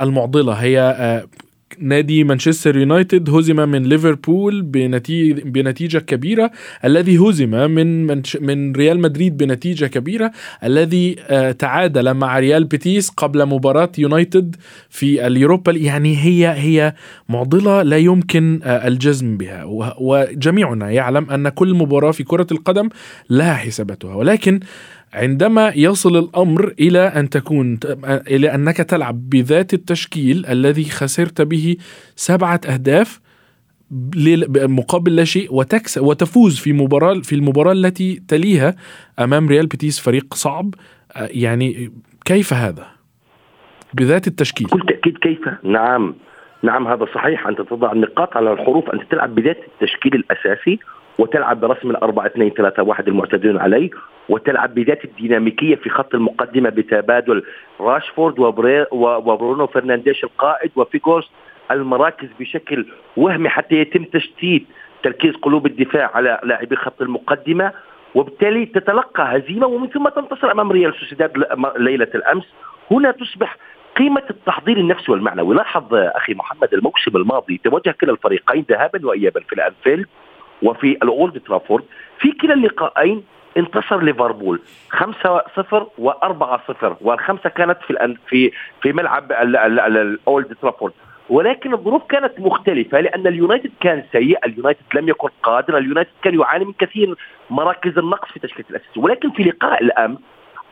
المعضلة 0.00 0.52
هي 0.52 1.22
نادي 1.78 2.24
مانشستر 2.24 2.76
يونايتد 2.76 3.30
هزم 3.30 3.68
من 3.68 3.82
ليفربول 3.82 4.62
بنتيجة, 4.62 5.98
كبيرة 5.98 6.50
الذي 6.84 7.18
هزم 7.18 7.70
من 7.70 8.06
من 8.40 8.72
ريال 8.72 9.00
مدريد 9.00 9.36
بنتيجة 9.36 9.86
كبيرة 9.86 10.32
الذي 10.64 11.16
آه، 11.28 11.52
تعادل 11.52 12.14
مع 12.14 12.38
ريال 12.38 12.64
بيتيس 12.64 13.10
قبل 13.10 13.46
مباراة 13.46 13.92
يونايتد 13.98 14.56
في 14.88 15.26
اليوروبا 15.26 15.72
يعني 15.72 16.16
هي 16.16 16.48
هي 16.48 16.94
معضلة 17.28 17.82
لا 17.82 17.98
يمكن 17.98 18.60
آه، 18.64 18.88
الجزم 18.88 19.36
بها. 19.36 19.64
وجميعنا 19.98 20.90
يعلم 20.90 21.30
أن 21.30 21.48
كل 21.48 21.74
مباراة 21.74 22.10
في 22.10 22.24
كرة 22.24 22.46
القدم 22.52 22.88
لها 23.30 23.54
حساباتها. 23.54 24.14
ولكن 24.14 24.60
عندما 25.14 25.72
يصل 25.76 26.16
الأمر 26.16 26.74
إلى 26.80 26.98
أن 26.98 27.30
تكون 27.30 27.78
إلى 28.04 28.54
أنك 28.54 28.76
تلعب 28.76 29.30
بذات 29.30 29.74
التشكيل 29.74 30.46
الذي 30.46 30.84
خسرت 30.84 31.42
به 31.42 31.76
سبعة 32.16 32.60
أهداف 32.66 33.20
مقابل 34.56 35.16
لا 35.16 35.24
شيء 35.24 35.54
وتكسب 35.54 36.02
وتفوز 36.02 36.58
في 36.58 36.72
مباراة 36.72 37.14
في 37.14 37.34
المباراة 37.34 37.72
التي 37.72 38.22
تليها 38.28 38.74
أمام 39.18 39.48
ريال 39.48 39.66
بيتيس 39.66 40.00
فريق 40.00 40.34
صعب. 40.34 40.74
يعني 41.16 41.92
كيف 42.24 42.52
هذا؟ 42.52 42.86
بذات 43.94 44.26
التشكيل. 44.26 44.66
بكل 44.66 44.86
تاكيد 44.88 45.18
كيف؟ 45.18 45.38
نعم. 45.64 46.14
نعم 46.62 46.86
هذا 46.86 47.06
صحيح. 47.14 47.46
أنت 47.46 47.60
تضع 47.60 47.92
النقاط 47.92 48.36
على 48.36 48.52
الحروف. 48.52 48.90
أنت 48.90 49.02
تلعب 49.10 49.34
بذات 49.34 49.58
التشكيل 49.66 50.14
الأساسي. 50.14 50.78
وتلعب 51.18 51.60
برسم 51.60 51.90
الأربعة 51.90 52.26
اثنين 52.26 52.50
ثلاثة 52.50 52.82
واحد 52.82 53.08
المعتادون 53.08 53.58
عليه 53.58 53.90
وتلعب 54.28 54.74
بذات 54.74 55.04
الديناميكية 55.04 55.74
في 55.74 55.90
خط 55.90 56.14
المقدمة 56.14 56.70
بتبادل 56.70 57.42
راشفورد 57.80 58.38
وبرونو 58.92 59.66
فرنانديش 59.66 60.24
القائد 60.24 60.70
وفيغورس 60.76 61.30
المراكز 61.70 62.28
بشكل 62.40 62.86
وهمي 63.16 63.48
حتى 63.48 63.74
يتم 63.74 64.04
تشتيت 64.04 64.66
تركيز 65.02 65.34
قلوب 65.34 65.66
الدفاع 65.66 66.10
على 66.14 66.40
لاعبي 66.44 66.76
خط 66.76 67.02
المقدمة. 67.02 67.72
وبالتالي 68.14 68.66
تتلقى 68.66 69.36
هزيمة 69.36 69.66
ومن 69.66 69.88
ثم 69.88 70.08
تنتصر 70.08 70.52
أمام 70.52 70.72
ريال 70.72 70.94
سوسيداد 70.94 71.44
ليلة 71.76 72.08
الأمس. 72.14 72.44
هنا 72.90 73.10
تصبح 73.10 73.56
قيمة 73.96 74.22
التحضير 74.30 74.76
النفسي 74.76 75.12
والمعنوي. 75.12 75.54
لاحظ 75.54 75.94
أخي 75.94 76.34
محمد 76.34 76.74
الموسم 76.74 77.16
الماضي 77.16 77.60
تواجه 77.64 77.90
كلا 78.00 78.12
الفريقين 78.12 78.64
ذهابا 78.70 79.06
وإيابا 79.06 79.40
في 79.40 79.52
الأنفيلد. 79.52 80.06
وفي 80.62 80.90
الأولد 80.92 81.40
ترافورد 81.40 81.84
في 82.18 82.32
كلا 82.32 82.54
اللقاءين 82.54 83.24
انتصر 83.56 84.02
ليفربول 84.02 84.60
5-0 84.96 85.02
و4-0 85.98 86.84
والخمسة 87.00 87.48
كانت 87.48 87.78
في 87.86 88.16
في 88.26 88.52
في 88.82 88.92
ملعب 88.92 89.32
الأولد 89.32 90.56
ترافورد. 90.62 90.92
ولكن 91.30 91.72
الظروف 91.72 92.02
كانت 92.08 92.40
مختلفة 92.40 93.00
لأن 93.00 93.26
اليونايتد 93.26 93.70
كان 93.80 94.04
سيء 94.12 94.46
اليونايتد 94.46 94.82
لم 94.94 95.08
يكن 95.08 95.28
قادر 95.42 95.78
اليونايتد 95.78 96.10
كان 96.22 96.40
يعاني 96.40 96.64
من 96.64 96.72
كثير 96.72 97.14
مراكز 97.50 97.98
النقص 97.98 98.28
في 98.32 98.40
تشكيلة 98.40 98.68
الأساسي 98.70 99.00
ولكن 99.00 99.30
في 99.30 99.42
لقاء 99.42 99.82
الأمس 99.82 100.18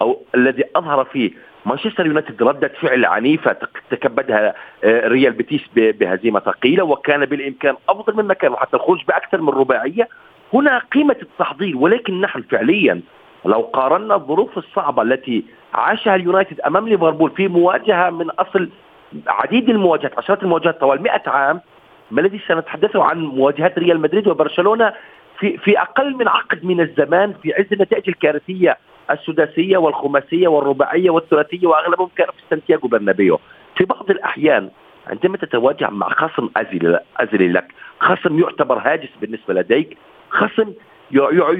أو 0.02 0.22
الذي 0.34 0.64
أظهر 0.76 1.04
فيه 1.04 1.30
مانشستر 1.66 2.06
يونايتد 2.06 2.42
ردة 2.42 2.72
فعل 2.80 3.04
عنيفة 3.04 3.56
تكبدها 3.90 4.54
آه، 4.84 5.08
ريال 5.08 5.32
بيتيس 5.32 5.62
بهزيمة 5.74 6.40
ثقيلة 6.40 6.84
وكان 6.84 7.24
بالإمكان 7.24 7.74
أفضل 7.88 8.22
مما 8.22 8.34
كان 8.34 8.52
وحتى 8.52 8.76
الخروج 8.76 9.04
بأكثر 9.04 9.40
من 9.40 9.48
رباعية. 9.48 10.08
هنا 10.54 10.78
قيمة 10.78 11.16
التحضير 11.22 11.76
ولكن 11.76 12.20
نحن 12.20 12.42
فعليا 12.42 13.00
لو 13.44 13.60
قارنا 13.60 14.14
الظروف 14.14 14.58
الصعبة 14.58 15.02
التي 15.02 15.44
عاشها 15.74 16.14
اليونايتد 16.14 16.60
أمام 16.60 16.88
ليفربول 16.88 17.30
في 17.30 17.48
مواجهة 17.48 18.10
من 18.10 18.30
أصل 18.30 18.68
عديد 19.26 19.70
المواجهات 19.70 20.18
عشرات 20.18 20.42
المواجهات 20.42 20.80
طوال 20.80 21.02
100 21.02 21.22
عام 21.26 21.60
ما 22.10 22.20
الذي 22.20 22.40
سنتحدث 22.48 22.96
عن 22.96 23.20
مواجهات 23.20 23.78
ريال 23.78 24.00
مدريد 24.00 24.28
وبرشلونة 24.28 24.92
في 25.38 25.58
في 25.58 25.80
أقل 25.80 26.16
من 26.16 26.28
عقد 26.28 26.64
من 26.64 26.80
الزمان 26.80 27.34
في 27.42 27.54
عز 27.54 27.72
النتائج 27.72 28.08
الكارثية 28.08 28.78
السداسية 29.12 29.76
والخماسية 29.76 30.48
والرباعية 30.48 31.10
والثلاثية 31.10 31.66
وأغلبهم 31.66 32.08
كان 32.16 32.26
في 32.26 32.42
سانتياغو 32.50 32.88
برنابيو. 32.88 33.40
في 33.76 33.84
بعض 33.84 34.10
الأحيان 34.10 34.70
عندما 35.06 35.36
تتواجه 35.36 35.90
مع 35.90 36.08
خصم 36.08 36.48
أزلي 37.16 37.48
لك 37.48 37.74
خصم 38.00 38.38
يعتبر 38.38 38.78
هاجس 38.78 39.08
بالنسبة 39.20 39.54
لديك 39.54 39.96
خصم 40.30 40.72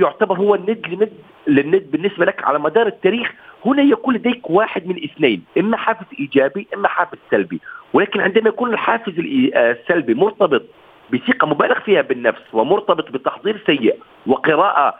يعتبر 0.00 0.36
هو 0.36 0.54
الند 0.54 0.86
لند 0.88 1.12
للند 1.46 1.90
بالنسبة 1.90 2.24
لك 2.24 2.44
على 2.44 2.58
مدار 2.58 2.86
التاريخ 2.86 3.32
هنا 3.66 3.82
يكون 3.82 4.14
لديك 4.14 4.50
واحد 4.50 4.86
من 4.86 5.04
اثنين 5.04 5.42
إما 5.58 5.76
حافز 5.76 6.06
إيجابي 6.18 6.66
إما 6.74 6.88
حافز 6.88 7.18
سلبي. 7.30 7.60
ولكن 7.92 8.20
عندما 8.20 8.48
يكون 8.48 8.72
الحافز 8.72 9.12
السلبي 9.56 10.14
مرتبط 10.14 10.62
بثقة 11.12 11.46
مبالغ 11.46 11.80
فيها 11.80 12.02
بالنفس 12.02 12.42
ومرتبط 12.52 13.10
بتحضير 13.10 13.62
سيء 13.66 13.96
وقراءة 14.26 14.88
آه، 14.88 14.94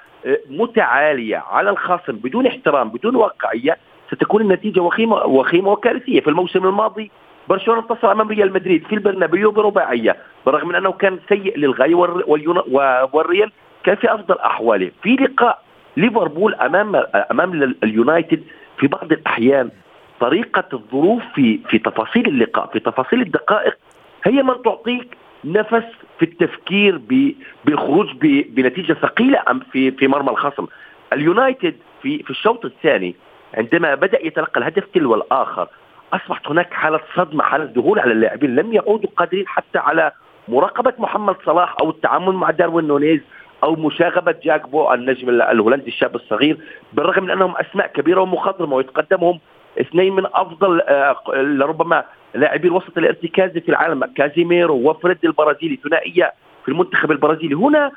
متعالية 0.50 1.36
على 1.50 1.70
الخصم 1.70 2.12
بدون 2.12 2.46
احترام 2.46 2.88
بدون 2.88 3.16
واقعية 3.16 3.76
ستكون 4.10 4.42
النتيجة 4.42 4.80
وخيمة 4.80 5.16
وخيمة 5.16 5.72
وكارثية. 5.72 6.20
في 6.20 6.30
الموسم 6.30 6.66
الماضي 6.66 7.10
برشلونة 7.48 7.80
انتصر 7.80 8.12
أمام 8.12 8.28
ريال 8.28 8.52
مدريد 8.52 8.86
في 8.86 8.94
البرنابيو 8.94 9.50
برباعية 9.50 10.16
بالرغم 10.46 10.68
من 10.68 10.74
أنه 10.74 10.92
كان 10.92 11.18
سيء 11.28 11.58
للغاية 11.58 11.94
والريال 13.12 13.52
كان 13.84 13.96
في 13.96 14.14
أفضل 14.14 14.38
أحواله. 14.38 14.90
في 15.02 15.16
لقاء 15.16 15.62
ليفربول 15.96 16.54
أمام 16.54 16.96
أمام 17.30 17.74
اليونايتد 17.84 18.42
في 18.78 18.86
بعض 18.86 19.12
الأحيان 19.12 19.70
طريقة 20.20 20.64
الظروف 20.72 21.22
في 21.34 21.58
في 21.68 21.78
تفاصيل 21.78 22.26
اللقاء 22.28 22.66
في 22.66 22.78
تفاصيل 22.78 23.20
الدقائق 23.20 23.76
هي 24.24 24.42
من 24.42 24.62
تعطيك 24.64 25.16
نفس 25.44 25.84
في 26.18 26.22
التفكير 26.22 27.00
بالخروج 27.64 28.06
بنتيجة 28.48 28.92
ثقيلة 28.92 29.42
في 29.72 29.90
في 29.90 30.08
مرمى 30.08 30.30
الخصم. 30.30 30.66
اليونايتد 31.12 31.76
في 32.02 32.22
في 32.22 32.30
الشوط 32.30 32.64
الثاني 32.64 33.14
عندما 33.54 33.94
بدأ 33.94 34.26
يتلقى 34.26 34.60
الهدف 34.60 34.84
تلو 34.94 35.14
الآخر 35.14 35.68
أصبحت 36.12 36.48
هناك 36.48 36.72
حالة 36.72 37.00
صدمة 37.16 37.42
حالة 37.42 37.70
ذهول 37.76 37.98
على 37.98 38.12
اللاعبين. 38.12 38.56
لم 38.56 38.72
يعودوا 38.72 39.10
قادرين 39.16 39.48
حتى 39.48 39.78
على 39.78 40.12
مراقبة 40.48 40.92
محمد 40.98 41.36
صلاح 41.46 41.76
أو 41.80 41.90
التعامل 41.90 42.32
مع 42.34 42.50
داروين 42.50 42.84
نونيز 42.86 43.20
أو 43.64 43.76
مشاغبة 43.76 44.34
جاكبو 44.44 44.92
النجم 44.94 45.28
الهولندي 45.28 45.88
الشاب 45.88 46.16
الصغير 46.16 46.56
بالرغم 46.92 47.24
من 47.24 47.30
أنهم 47.30 47.54
أسماء 47.56 47.86
كبيرة 47.86 48.20
ومخضرمة 48.20 48.76
ويتقدمهم 48.76 49.40
اثنين 49.80 50.12
من 50.12 50.26
أفضل 50.26 50.80
آه، 50.80 51.16
لربما 51.32 52.04
لاعبي 52.34 52.68
الوسط 52.68 52.98
الارتكازي 52.98 53.60
في 53.60 53.68
العالم 53.68 54.04
كازيميرو 54.04 54.90
وفريد 54.90 55.18
البرازيلي 55.24 55.78
ثنائية 55.84 56.32
في 56.64 56.68
المنتخب 56.68 57.10
البرازيلي. 57.10 57.54
هنا 57.54 57.90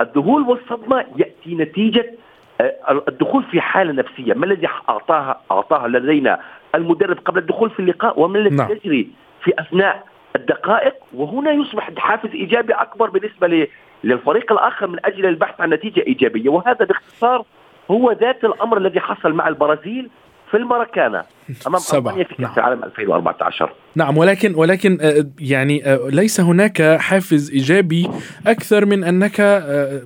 الذهول 0.00 0.42
والصدمة 0.42 1.04
يأتي 1.16 1.54
نتيجة 1.54 2.14
آه، 2.60 3.02
الدخول 3.08 3.44
في 3.44 3.60
حالة 3.60 3.92
نفسية. 3.92 4.34
ما 4.34 4.46
الذي 4.46 4.68
أعطاها 4.88 5.40
أعطاها 5.50 5.88
لدينا 5.88 6.40
المدرب 6.74 7.18
قبل 7.24 7.38
الدخول 7.38 7.70
في 7.70 7.80
اللقاء؟ 7.80 8.20
وما 8.20 8.38
الذي 8.38 8.56
نعم. 8.56 8.70
يجري 8.70 9.08
في 9.44 9.52
أثناء 9.58 10.06
الدقائق؟ 10.36 10.94
وهنا 11.14 11.52
يصبح 11.52 11.90
حافز 11.98 12.30
إيجابي 12.30 12.72
أكبر 12.72 13.10
بالنسبة 13.10 13.68
للفريق 14.04 14.52
الآخر 14.52 14.86
من 14.86 14.98
أجل 15.04 15.26
البحث 15.26 15.60
عن 15.60 15.70
نتيجة 15.70 16.00
إيجابية. 16.06 16.48
وهذا 16.48 16.84
باختصار 16.84 17.44
هو 17.90 18.12
ذات 18.12 18.44
الأمر 18.44 18.78
الذي 18.78 19.00
حصل 19.00 19.32
مع 19.32 19.48
البرازيل 19.48 20.10
في 20.50 20.56
المراكانا 20.56 21.24
أمام 21.66 21.80
ألمانيا 21.94 22.24
في 22.24 22.34
كأس 22.34 22.40
نعم. 22.40 22.52
العالم 22.58 22.84
2014 22.84 23.72
نعم 23.94 24.18
ولكن 24.18 24.54
ولكن 24.54 24.98
آه، 25.00 25.26
يعني 25.40 25.92
آه، 25.92 26.08
ليس 26.08 26.40
هناك 26.40 26.82
حافز 26.82 27.50
إيجابي 27.50 28.10
أكثر 28.46 28.86
من 28.86 29.04
أنك 29.04 29.40
آه، 29.40 30.02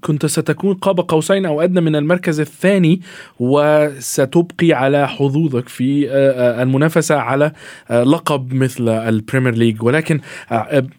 كنت 0.00 0.26
ستكون 0.26 0.74
قاب 0.74 1.00
قوسين 1.00 1.46
أو 1.46 1.60
أدنى 1.60 1.80
من 1.80 1.96
المركز 1.96 2.40
الثاني 2.40 3.00
وستبقي 3.40 4.72
على 4.72 5.08
حظوظك 5.08 5.68
في 5.68 6.10
آه، 6.10 6.12
آه، 6.12 6.62
المنافسة 6.62 7.16
على 7.16 7.52
آه، 7.90 8.04
لقب 8.04 8.54
مثل 8.54 8.88
ال 8.88 8.96
Premier 8.96 9.54
League. 9.54 9.82
ولكن 9.82 10.20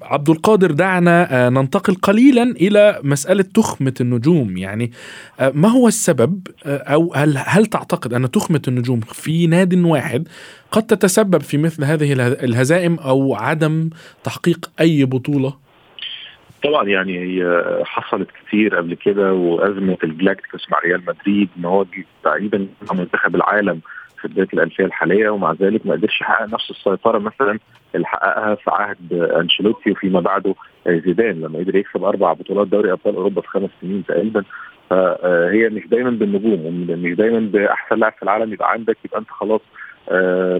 عبد 0.01 0.29
القادر 0.29 0.71
دعنا 0.71 1.49
ننتقل 1.49 1.95
قليلا 1.95 2.43
إلى 2.43 2.99
مسألة 3.03 3.43
تخمة 3.43 3.93
النجوم. 4.01 4.57
يعني 4.57 4.91
ما 5.39 5.69
هو 5.69 5.87
السبب؟ 5.87 6.47
أو 6.65 7.13
هل 7.15 7.37
هل 7.37 7.65
تعتقد 7.65 8.13
أن 8.13 8.31
تخمة 8.31 8.61
النجوم 8.67 8.99
في 8.99 9.47
ناد 9.47 9.73
واحد 9.73 10.27
قد 10.71 10.83
تتسبب 10.83 11.41
في 11.41 11.57
مثل 11.57 11.83
هذه 11.83 12.13
الهزائم 12.13 12.95
أو 12.95 13.35
عدم 13.35 13.89
تحقيق 14.23 14.71
أي 14.79 15.05
بطولة؟ 15.05 15.68
طبعا 16.63 16.87
يعني 16.87 17.19
هي 17.19 17.63
حصلت 17.85 18.27
كتير 18.31 18.75
قبل 18.75 18.93
كده 18.93 19.33
وأزمة 19.33 19.97
ال 20.03 20.09
Galácticos 20.09 20.71
مع 20.71 20.79
ريال 20.79 21.01
مدريد 21.07 21.49
إن 21.57 21.65
هو 21.65 21.85
تقريبا 22.23 22.67
منتخب 22.93 23.35
العالم 23.35 23.81
في 24.21 24.27
بداية 24.27 24.47
الالفيه 24.53 24.85
الحالية 24.85 25.29
ومع 25.29 25.53
ذلك 25.53 25.85
ما 25.85 25.93
قدرش 25.93 26.21
يحقق 26.21 26.53
نفس 26.53 26.71
السيطرة 26.71 27.17
مثلا 27.19 27.59
اللي 27.95 28.07
حققها 28.07 28.55
في 28.55 28.71
عهد 28.71 29.13
أنشيلوتي 29.13 29.91
وفيما 29.91 30.19
بعده 30.19 30.55
زيدان 30.87 31.41
لما 31.41 31.59
قدر 31.59 31.75
يكسب 31.75 32.03
أربع 32.03 32.33
بطولات 32.33 32.67
دوري 32.67 32.91
أبطال 32.91 33.15
أوروبا 33.15 33.41
في 33.41 33.47
خمس 33.47 33.69
سنين 33.81 34.03
تقريبا. 34.07 34.43
فهي 34.89 35.69
مش 35.69 35.87
دايما 35.87 36.09
بالنجوم 36.09 36.85
مش 36.89 37.15
دايما 37.15 37.39
بأحسن 37.39 37.95
لاعب 37.99 38.13
في 38.13 38.23
العالم 38.23 38.53
يبقى 38.53 38.71
عندك 38.71 38.97
يبقى 39.05 39.19
أنت 39.19 39.29
خلاص 39.29 39.61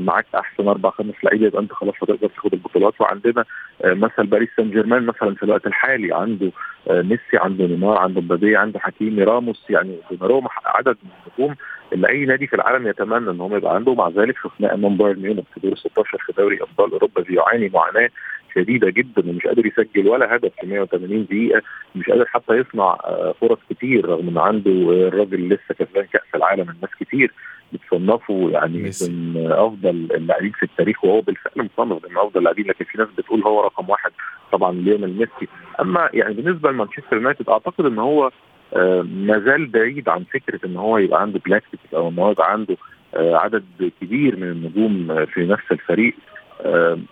معاك 0.02 0.26
أحسن 0.36 0.68
أربع 0.68 0.90
خمس 0.90 1.14
لعيبة 1.24 1.46
يبقى 1.48 1.62
أنت 1.62 1.74
خلاص 1.74 1.94
هتقدر 2.04 2.28
تاخد 2.28 2.54
البطولات. 2.54 3.02
وعندنا 3.02 3.46
آه، 3.84 3.94
مثلا 3.94 4.26
باريس 4.26 4.50
سان 4.58 4.72
جيرمان 4.72 5.06
مثلا 5.06 5.36
في 5.36 5.44
الوقت 5.44 5.68
الحالي 5.68 6.14
عنده 6.14 6.52
آه، 6.90 7.02
ميسي 7.02 7.38
عنده 7.38 7.66
نيمار 7.66 7.98
عنده 7.98 8.22
مبابي 8.22 8.58
عنده 8.58 8.80
حكيمي 8.80 9.24
راموس 9.24 9.66
يعني 9.70 9.96
دوناروما 10.12 10.50
عدد 10.66 10.98
من 11.04 11.10
النجوم 11.28 11.56
اللي 11.94 12.10
أي 12.10 12.26
نادي 12.26 12.48
في 12.48 12.56
العالم 12.56 12.88
يتمنى 12.88 13.30
إن 13.32 13.42
هم 13.42 13.56
يبقى 13.56 13.76
عنده 13.76 13.94
مع 13.94 14.10
ذلك 14.10 14.36
شفناه 14.44 14.74
أمام 14.74 14.98
بايرن 14.98 15.20
ميونخ 15.22 15.44
في 15.54 15.60
دور 15.60 15.76
16 15.76 16.18
في 16.18 16.34
دوري 16.38 16.62
أبطال 16.62 16.92
أوروبا 16.92 17.22
بيعاني 17.22 17.70
معاناة. 17.74 18.10
شديدة 18.56 18.90
جدا 18.90 19.30
ومش 19.30 19.48
قادر 19.48 19.66
يسجل 19.66 20.08
ولا 20.08 20.36
هدف 20.36 20.52
في 20.62 20.68
180 20.68 21.26
دقيقة 21.26 21.62
مش 21.96 22.10
قادر 22.10 22.26
حتى 22.26 22.54
يصنع 22.54 22.98
فرص 23.42 23.60
كتير 23.70 24.06
رغم 24.10 24.28
إن 24.28 24.38
عنده 24.38 24.72
الراجل 24.72 25.50
لسه 25.50 25.74
كسبان 25.80 26.06
كأس 26.06 26.22
العالم 26.36 26.62
الناس 26.70 26.90
كتير 27.00 27.32
بتصنفه 27.74 28.50
يعني. 28.52 28.78
من 29.10 29.52
أفضل 29.52 29.90
اللاعبين 29.90 30.52
في 30.52 30.64
التاريخ 30.64 31.04
وهو 31.06 31.22
بالفعل 31.22 31.54
مصنف 31.78 32.06
من 32.12 32.18
أفضل 32.18 32.38
اللاعبين 32.40 32.66
لكن 32.68 32.86
في 32.86 32.98
ناس 32.98 33.08
بتقول 33.18 33.42
هو 33.44 33.62
رقم 33.62 33.90
واحد 33.90 34.12
طبعا 34.52 34.72
ليونيل 34.72 35.10
ميسي 35.18 35.48
أما 35.82 36.10
يعني 36.14 36.34
بالنسبة 36.34 36.72
لمانشستر 36.72 37.16
يونايتد 37.16 37.50
أعتقد 37.50 37.86
إن 37.86 38.00
هو 38.00 38.32
آه 38.76 39.02
ما 39.02 39.40
زال 39.40 39.66
بعيد 39.66 40.10
عن 40.10 40.24
فكرة 40.34 40.60
إن 40.66 40.76
هو 40.78 40.98
يبقى 40.98 41.22
عنده 41.22 41.40
Galácticos 41.46 41.80
أو 41.94 42.10
إن 42.10 42.20
هو 42.20 42.32
يبقى 42.32 42.52
عنده 42.52 42.78
آه 43.16 43.36
عدد 43.36 43.92
كبير 44.02 44.36
من 44.36 44.44
النجوم 44.52 45.26
في 45.26 45.46
نفس 45.46 45.72
الفريق 45.72 46.14
آه 46.16 46.49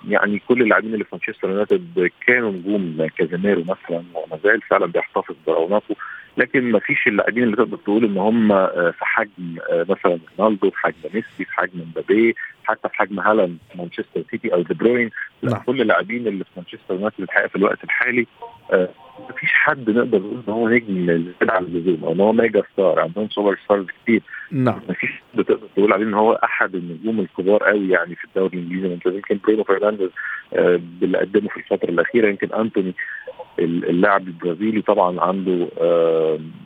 يعني 0.08 0.42
كل 0.48 0.62
اللاعبين 0.62 0.94
اللي 0.94 1.04
في 1.04 1.10
مانشستر 1.16 1.50
يونايتد 1.50 2.10
كانوا 2.28 2.52
نجوم 2.52 3.08
كازيميرو 3.18 3.62
مثلا 3.62 4.04
وما 4.14 4.40
زال 4.44 4.62
فعلا 4.62 4.86
بيحتفظ 4.86 5.36
برونقه 5.48 5.96
لكن 6.38 6.72
ما 6.72 6.80
فيش 6.80 7.08
اللاعبين 7.08 7.44
اللي 7.44 7.56
تقدر 7.56 7.78
تقول 7.78 8.06
إن 8.06 8.18
هم 8.18 8.48
في 8.92 9.06
حجم 9.06 9.58
مثلا 9.70 10.20
رونالدو 10.40 10.70
في 10.70 10.78
حجم 10.78 10.96
ميسي 11.14 11.46
في 11.46 11.52
حجم 11.52 11.80
مبابي 11.80 12.36
حتى 12.64 12.90
في 12.90 12.96
حجم 12.96 13.20
هالاند 13.20 13.58
مانشستر 13.76 14.24
سيتي 14.32 14.54
أو 14.54 14.62
دي 14.62 14.74
بروين 14.74 15.10
لا 15.42 15.52
نعم. 15.52 15.62
كل 15.62 15.82
اللاعبين 15.82 16.28
اللي 16.28 16.44
في 16.44 16.50
مانشستر 16.58 16.94
يونايتد 16.94 17.22
الحقيقة 17.22 17.48
في 17.48 17.56
الوقت 17.56 17.84
الحالي 17.84 18.28
ما 19.20 19.36
فيش 19.36 19.54
حد 19.54 19.90
نقدر 19.90 20.20
نقول 20.20 20.44
إن 20.48 20.54
هو 20.54 20.70
نجم 20.70 21.06
زياده 21.06 21.54
عن 21.54 21.64
اللزوم 21.64 22.04
أو 22.04 22.12
إن 22.12 22.20
هو 22.20 22.34
mega 22.34 22.64
star 22.74 23.00
عندهم 23.00 23.30
superstars 23.30 23.86
كتير. 24.04 24.22
نعم. 24.52 24.80
ما 24.88 24.94
فيش 24.94 25.10
حد 25.10 25.44
تقدر 25.44 25.68
تقول 25.76 25.94
عليه 25.94 26.06
إن 26.06 26.14
هو 26.14 26.34
أحد 26.34 26.76
النجوم 26.76 27.20
الكبار 27.20 27.64
قوي 27.64 27.90
يعني 27.90 28.16
في 28.16 28.26
الدوري 28.26 28.58
الإنجليزي. 28.58 28.94
أنت 28.94 29.06
يمكن 29.06 29.40
برونو 29.48 29.64
فرنانديز 29.64 30.10
باللي 31.02 31.18
قدمه 31.18 31.50
في 31.50 31.58
الفترة 31.58 31.90
الأخيرة 31.90 32.30
يمكن 32.30 32.54
أنتوني 32.54 32.94
اللاعب 33.60 34.28
البرازيلي 34.28 34.82
طبعا 34.82 35.22
عنده 35.22 35.68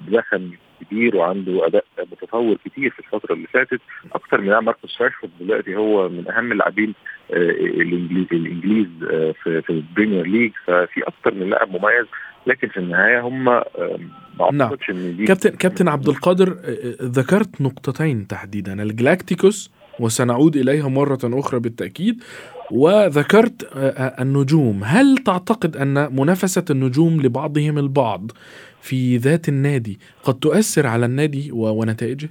دخل 0.08 0.50
كبير 0.82 1.16
وعنده 1.16 1.68
أداء 1.68 1.86
متطور 2.12 2.58
كتير 2.66 2.90
في 2.90 3.00
الفترة 3.00 3.34
اللي 3.34 3.48
فاتت. 3.48 3.82
أكثر 4.14 4.42
من 4.42 4.48
لاعب 4.48 4.64
ماركوس 4.64 5.02
راشفورد 5.02 5.32
دلوقتي 5.40 5.76
هو 5.76 6.10
من 6.10 6.32
أهم 6.32 6.52
اللاعبين 6.52 6.94
الإنجليز 7.34 8.28
الإنجليز 8.32 8.88
في 9.44 9.62
في 9.62 9.70
ال 9.70 9.77
Premier 9.77 10.28
League. 10.28 10.52
ففي 10.66 11.02
أكثر 11.08 11.34
من 11.34 11.50
لاعب 11.50 11.70
مميز. 11.70 12.06
لكن 12.48 12.68
في 12.68 12.78
النهاية 12.78 13.22
هم 13.22 13.46
ما 13.46 13.64
نعم. 14.54 14.78
إن 14.90 15.18
دي 15.18 15.26
كابتن 15.26 15.50
كابتن 15.50 15.88
عبد 15.88 16.08
القادر 16.08 16.50
ذكرت 17.02 17.62
نقطتين 17.62 18.28
تحديدا. 18.28 18.84
ال 18.84 18.92
Galácticos 18.92 19.72
وسنعود 20.00 20.56
إليها 20.56 20.88
مرة 20.90 21.20
أخرى 21.24 21.60
بالتأكيد. 21.60 22.24
وذكرت 22.72 23.70
النجوم. 24.22 24.82
هل 24.84 25.18
تعتقد 25.18 25.78
أن 25.78 26.16
منافسة 26.16 26.66
النجوم 26.70 27.22
لبعضهم 27.22 27.78
البعض 27.78 28.32
في 28.82 29.18
ذات 29.18 29.50
النادي. 29.50 30.00
قد 30.24 30.40
تؤثر 30.40 30.88
على 30.88 31.06
النادي 31.06 31.50
ونتائجه؟ 31.52 32.30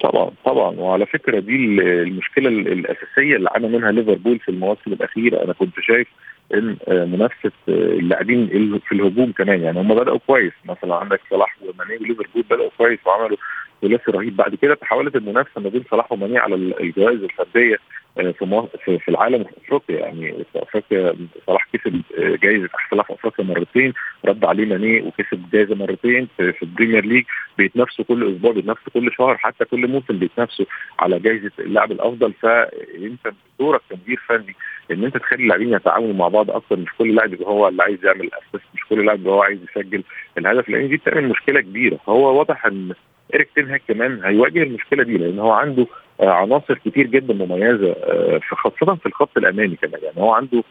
طبعا 0.00 0.30
طبعا. 0.44 0.76
وعلى 0.76 1.06
فكرة 1.06 1.40
دي 1.40 1.56
المشكلة 1.56 2.48
الأساسية 2.48 3.36
اللي 3.36 3.50
عانى 3.54 3.68
منها 3.68 3.92
ليفربول 3.92 4.38
في 4.38 4.48
المواسم 4.48 4.92
الأخيرة. 4.92 5.44
أنا 5.44 5.52
كنت 5.52 5.80
شايف 5.80 6.08
إن 6.54 6.76
منافسة 6.88 7.52
اللاعبين 7.68 8.48
في 8.88 8.92
الهجوم 8.92 9.32
كمان. 9.32 9.60
يعني 9.60 9.80
هم 9.80 9.94
بدأوا 9.94 10.18
كويس. 10.26 10.52
مثلا 10.64 10.94
عندك 10.94 11.20
صلاح 11.30 11.56
وماني 11.62 11.96
وليفربول 11.96 12.42
بدأوا 12.50 12.70
كويس 12.78 12.98
وعملوا 13.06 13.36
ثلاثي 13.82 14.10
رهيب. 14.10 14.36
بعد 14.36 14.54
كده 14.54 14.74
تحولت 14.74 15.16
المنافسة 15.16 15.60
ما 15.60 15.68
بين 15.68 15.84
صلاح 15.90 16.12
وماني 16.12 16.38
على 16.38 16.54
الجوائز 16.54 17.22
الفردية. 17.22 17.76
في 18.16 18.44
مصر 18.44 18.98
في 18.98 19.08
العالم 19.08 19.40
وفي 19.40 19.76
أفريقيا. 19.76 20.06
يعني 20.06 20.44
في 20.52 20.62
أفريقيا 20.62 21.16
صلاح 21.46 21.68
كسب 21.72 22.02
جائزه 22.18 22.68
احسن 22.74 22.96
لاعب 22.96 23.06
في 23.06 23.14
أفريقيا 23.14 23.44
مرتين 23.44 23.92
رد 24.24 24.44
عليه 24.44 24.66
ماني 24.66 25.00
وكسب 25.00 25.50
جائزه 25.52 25.74
مرتين 25.74 26.28
في, 26.36 26.52
في 26.52 26.62
ال 26.62 26.67
Premier 26.67 27.04
League. 27.04 27.24
بيتنافسوا 27.58 28.04
كل 28.04 28.34
أسبوع 28.34 28.52
بيتنافسوا 28.52 28.92
كل 28.92 29.12
شهر 29.12 29.36
حتى 29.36 29.64
كل 29.64 29.88
موسم 29.88 30.18
بيتنافسوا 30.18 30.66
على 30.98 31.18
جائزه 31.18 31.50
اللاعب 31.58 31.92
الأفضل. 31.92 32.32
فانت 32.32 33.32
دورك 33.58 33.80
كمدير 33.90 34.20
فني 34.28 34.54
إن 34.90 35.04
أنت 35.04 35.16
تخلي 35.16 35.42
اللاعبين 35.42 35.72
يتعاونوا 35.72 36.14
مع 36.14 36.28
بعض 36.28 36.50
أكتر. 36.50 36.76
مش 36.76 36.88
كل 36.98 37.14
لاعب 37.14 37.42
هو 37.42 37.68
اللي 37.68 37.82
عايز 37.82 38.04
يعمل 38.04 38.20
ال 38.24 38.30
assist 38.30 38.68
مش 38.74 38.84
كل 38.88 39.06
لاعب 39.06 39.26
هو 39.26 39.42
عايز 39.42 39.58
يسجل 39.70 40.02
الهدف 40.38 40.68
لأن 40.68 40.88
دي 40.88 40.96
بتعمل 40.96 41.28
مشكلة 41.28 41.60
كبيرة. 41.60 41.96
فهو 42.06 42.38
واضح 42.38 42.66
إن 42.66 42.92
ايريك 43.34 43.48
تين 43.56 43.72
هاج 43.72 43.82
كمان 43.88 44.24
هيواجه 44.24 44.62
المشكلة 44.62 45.02
دي 45.02 45.18
لأن 45.18 45.38
هو 45.38 45.50
عنده 45.50 45.86
عناصر 46.20 46.74
كتير 46.74 47.06
جدا 47.06 47.34
مميزة 47.34 47.92
في 48.38 48.56
خاصة 48.56 48.94
في 48.94 49.06
الخط 49.06 49.38
الأمامي 49.38 49.76
كمان. 49.76 50.00
يعني 50.02 50.20
هو 50.20 50.32
عنده 50.32 50.62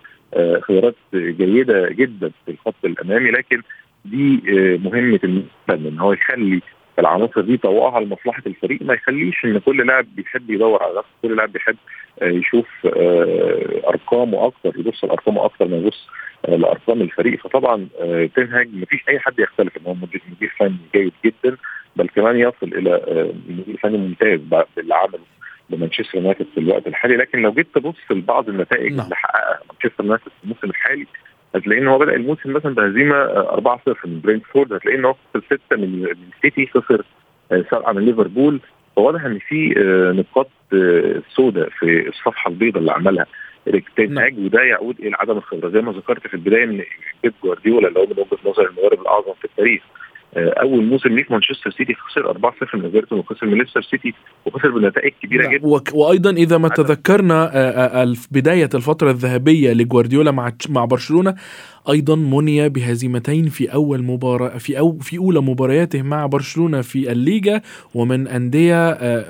خيارات 0.61 0.95
جيدة 1.13 1.89
جدا 1.89 2.31
في 2.45 2.51
الخط 2.51 2.75
الأمامي 2.85 3.31
لكن 3.31 3.61
دي 4.05 4.41
مهمة 4.83 5.19
المفن 5.23 5.87
إن 5.87 5.99
هو 5.99 6.13
يخلي 6.13 6.61
العناصر 6.99 7.41
دي 7.41 7.57
طوعها 7.57 7.99
لمصلحه 8.01 8.43
الفريق 8.47 8.81
ما 8.81 8.93
يخليش 8.93 9.45
إن 9.45 9.57
كل 9.59 9.87
لاعب 9.87 10.05
بيحب 10.15 10.49
يدور 10.49 10.83
على 10.83 10.91
نفسه 10.97 11.09
كل 11.21 11.35
لاعب 11.35 11.51
بيحب 11.51 11.75
يشوف 12.21 12.67
أرقامه 13.87 14.45
أكتر 14.45 14.79
يبص 14.79 15.03
لأرقامه 15.03 15.45
أكتر 15.45 15.67
ما 15.67 15.77
يبص 15.77 16.07
لأرقام 16.47 17.01
الفريق. 17.01 17.39
فطبعا 17.39 17.87
تنهج 18.35 18.69
ما 18.73 18.85
فيش 18.85 19.03
أي 19.09 19.19
حد 19.19 19.39
يختلف 19.39 19.77
إن 19.77 19.81
هو 19.87 19.93
مدير 19.93 20.51
فني 20.59 20.77
جيد 20.95 21.13
جدا 21.25 21.57
بل 21.95 22.07
كمان 22.07 22.39
يصل 22.39 22.73
إلى 22.77 23.01
مدير 23.49 23.77
فني 23.77 23.97
ممتاز 23.97 24.39
باللي 24.77 24.95
عمله 25.69 25.77
بمانشستر 25.77 26.17
يونايتد 26.17 26.45
في 26.53 26.59
الوقت 26.59 26.87
الحالي 26.87 27.15
لكن 27.17 27.41
لو 27.41 27.51
جيت 27.51 27.67
تبص 27.75 27.95
لبعض 28.11 28.49
النتائج 28.49 28.93
نعم. 28.93 29.05
اللي 29.05 29.15
حققها 29.15 29.59
مانشستر 29.69 30.03
يونايتد 30.03 30.23
في 30.27 30.43
الموسم 30.43 30.69
الحالي 30.69 31.05
هتلاقي 31.55 31.81
إن 31.81 31.87
هو 31.87 31.97
بدأ 31.99 32.15
الموسم 32.15 32.53
مثلا 32.53 32.75
بهزيمة 32.75 33.25
4-0 33.87 34.05
من 34.05 34.21
برينفورد 34.21 34.73
هتلاقي 34.73 34.97
إن 34.97 35.05
هو 35.05 35.13
خسر 35.13 35.43
6 35.69 35.75
من 35.77 36.01
من 36.01 36.15
سيتي 36.41 36.67
خسر 36.67 37.05
7 37.71 37.91
من 37.91 38.05
ليفربول. 38.05 38.59
فواضح 38.95 39.25
إن 39.25 39.39
في 39.39 39.73
نقاط 40.15 40.49
سوداء 41.35 41.69
في 41.69 42.09
الصفحة 42.09 42.49
البيضاء 42.49 42.79
اللي 42.79 42.91
عملها. 42.91 43.25
تين 43.97 44.23
هاج 44.23 44.39
وده 44.39 44.61
يعود 44.61 44.99
إلى 44.99 45.15
عدم 45.19 45.37
الخبرة. 45.37 45.69
زي 45.69 45.81
ما 45.81 45.91
ذكرت 45.91 46.27
في 46.27 46.33
البداية 46.33 46.63
إن 46.63 46.83
بيب 47.23 47.33
جوارديولا 47.43 47.87
اللي 47.87 47.99
هو 47.99 48.05
من 48.05 48.11
وجهة 48.17 48.49
نظر 48.49 48.67
المدرب 48.67 49.01
الأعظم 49.01 49.33
في 49.33 49.45
التاريخ 49.45 49.81
أول 50.37 50.85
موسم 50.85 51.09
ليه 51.09 51.23
في 51.23 51.33
مانشستر 51.33 51.71
سيتي 51.71 51.93
خسر 51.93 52.33
4-0 52.33 52.75
من 52.75 52.85
إيفرتون 52.85 53.19
وخسر 53.19 53.45
من 53.45 53.57
ليستر 53.57 53.81
سيتي 53.81 54.13
وخسر 54.45 54.69
بنتائج 54.69 55.13
كبيرة 55.21 55.43
نعم. 55.43 55.53
جدا. 55.53 55.67
وأيضا 55.93 56.29
إذا 56.29 56.57
ما 56.57 56.69
تذكرنا 56.69 57.51
آه، 57.53 58.03
آه، 58.03 58.15
بداية 58.31 58.69
الفترة 58.75 59.11
الذهبية 59.11 59.73
لجوارديولا 59.73 60.31
مع 60.31 60.51
مع 60.69 60.85
برشلونة 60.85 61.35
أيضا 61.89 62.15
مني 62.15 62.69
بهزيمتين 62.69 63.49
في 63.49 63.73
أول 63.73 64.03
مباراة 64.03 64.57
في 64.57 64.79
أو 64.79 64.97
في 64.97 65.17
أولى 65.17 65.41
مبارياته 65.41 66.01
مع 66.01 66.25
برشلونة 66.25 66.81
في 66.81 67.11
الليغا 67.11 67.61
ومن 67.93 68.27
أندية 68.27 68.91
آه، 68.91 69.25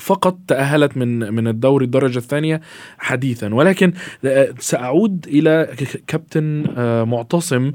فقط 0.00 0.38
تأهلت 0.48 0.96
من 0.96 1.34
من 1.34 1.48
الدوري 1.48 1.84
الدرجة 1.84 2.18
الثانية 2.18 2.60
حديثا. 2.98 3.54
ولكن 3.54 3.92
آه، 4.24 4.54
سأعود 4.58 5.26
إلى 5.28 5.68
كابتن 6.06 6.64
آه، 6.76 7.04
معتصم 7.04 7.72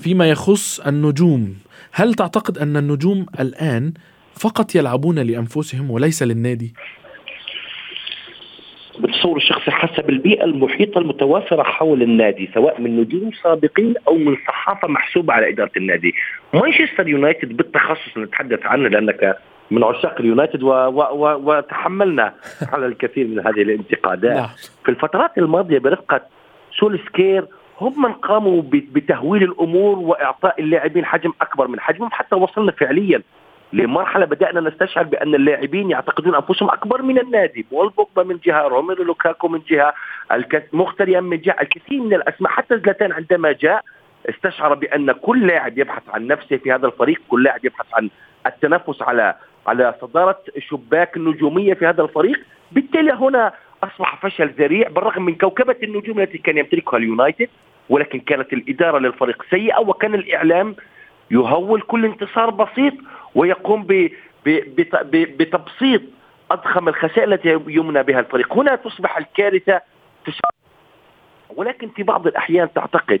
فيما 0.00 0.30
يخص 0.30 0.80
النجوم. 0.80 1.54
هل 1.94 2.14
تعتقد 2.14 2.58
أن 2.58 2.76
النجوم 2.76 3.26
الآن 3.40 3.92
فقط 4.40 4.74
يلعبون 4.74 5.18
لأنفسهم 5.18 5.90
وليس 5.90 6.22
للنادي؟ 6.22 6.74
بالتصور 8.98 9.36
الشخصي 9.36 9.70
حسب 9.70 10.10
البيئة 10.10 10.44
المحيطة 10.44 10.98
المتوافرة 10.98 11.62
حول 11.62 12.02
النادي 12.02 12.50
سواء 12.54 12.80
من 12.80 13.00
نجوم 13.00 13.30
سابقين 13.42 13.94
أو 14.08 14.14
من 14.14 14.36
صحافة 14.48 14.88
محسوبة 14.88 15.32
على 15.32 15.48
إدارة 15.48 15.70
النادي. 15.76 16.14
مانشستر 16.54 17.08
يونايتد 17.08 17.56
بالتخصص 17.56 18.18
نتحدث 18.18 18.66
عنه 18.66 18.88
لأنك 18.88 19.38
من 19.70 19.84
عشاق 19.84 20.20
اليونايتد 20.20 20.62
و 20.62 20.68
و 20.68 21.00
و 21.00 21.40
وتحملنا 21.44 22.34
على 22.72 22.86
الكثير 22.86 23.26
من 23.26 23.38
هذه 23.38 23.62
الانتقادات. 23.62 24.36
نعم. 24.36 24.48
في 24.84 24.90
الفترات 24.90 25.38
الماضية 25.38 25.78
برفقة 25.78 26.20
سولسكير 26.80 27.46
هم 27.82 28.02
من 28.02 28.12
قاموا 28.12 28.62
بتهويل 28.72 29.42
الأمور 29.42 29.98
وإعطاء 29.98 30.60
اللاعبين 30.60 31.04
حجم 31.04 31.32
أكبر 31.40 31.68
من 31.68 31.80
حجمهم 31.80 32.10
حتى 32.12 32.36
وصلنا 32.36 32.72
فعليا 32.72 33.22
لمرحلة 33.72 34.24
بدأنا 34.24 34.60
نستشعر 34.60 35.04
بأن 35.04 35.34
اللاعبين 35.34 35.90
يعتقدون 35.90 36.34
أنفسهم 36.34 36.70
أكبر 36.70 37.02
من 37.02 37.18
النادي. 37.18 37.66
بول 37.70 37.88
بوجبا 37.88 38.22
من 38.22 38.38
جهة 38.44 38.62
روميلو 38.68 39.04
لوكاكو 39.04 39.48
من 39.48 39.60
جهة 39.68 39.94
مخيتاريان 40.72 41.24
من 41.24 41.40
جهة 41.40 41.56
الكثير 41.60 42.00
من 42.00 42.14
الأسماء 42.14 42.52
حتى 42.52 42.78
زلاتان 42.78 43.12
عندما 43.12 43.52
جاء 43.52 43.84
استشعر 44.28 44.74
بأن 44.74 45.12
كل 45.12 45.46
لاعب 45.46 45.78
يبحث 45.78 46.02
عن 46.08 46.26
نفسه 46.26 46.56
في 46.56 46.72
هذا 46.72 46.86
الفريق 46.86 47.20
كل 47.28 47.42
لاعب 47.42 47.64
يبحث 47.64 47.86
عن 47.94 48.10
التنافس 48.46 49.02
على 49.02 49.34
على 49.66 49.94
صدارة 50.00 50.38
شباك 50.58 51.16
النجوميه 51.16 51.74
في 51.74 51.86
هذا 51.86 52.02
الفريق. 52.02 52.40
بالتالي 52.72 53.12
هنا 53.12 53.52
أصبح 53.84 54.16
فشل 54.22 54.48
ذريع 54.48 54.88
بالرغم 54.88 55.24
من 55.24 55.34
كوكبة 55.34 55.76
النجوم 55.82 56.20
التي 56.20 56.38
كان 56.38 56.58
يمتلكها 56.58 56.96
اليونايتد. 56.96 57.48
ولكن 57.88 58.20
كانت 58.20 58.52
الإدارة 58.52 58.98
للفريق 58.98 59.44
سيئة 59.50 59.78
وكان 59.80 60.14
الإعلام 60.14 60.76
يهول 61.30 61.80
كل 61.80 62.04
انتصار 62.04 62.50
بسيط 62.50 62.94
ويقوم 63.34 63.82
ب 63.82 64.10
بتبسيط 65.12 66.02
أضخم 66.50 66.88
الخسائر 66.88 67.32
التي 67.32 67.58
يمنى 67.68 68.02
بها 68.02 68.20
الفريق. 68.20 68.52
هنا 68.52 68.76
تصبح 68.76 69.18
الكارثة 69.18 69.80
ولكن 71.56 71.88
في 71.88 72.02
بعض 72.02 72.26
الأحيان 72.26 72.72
تعتقد 72.72 73.20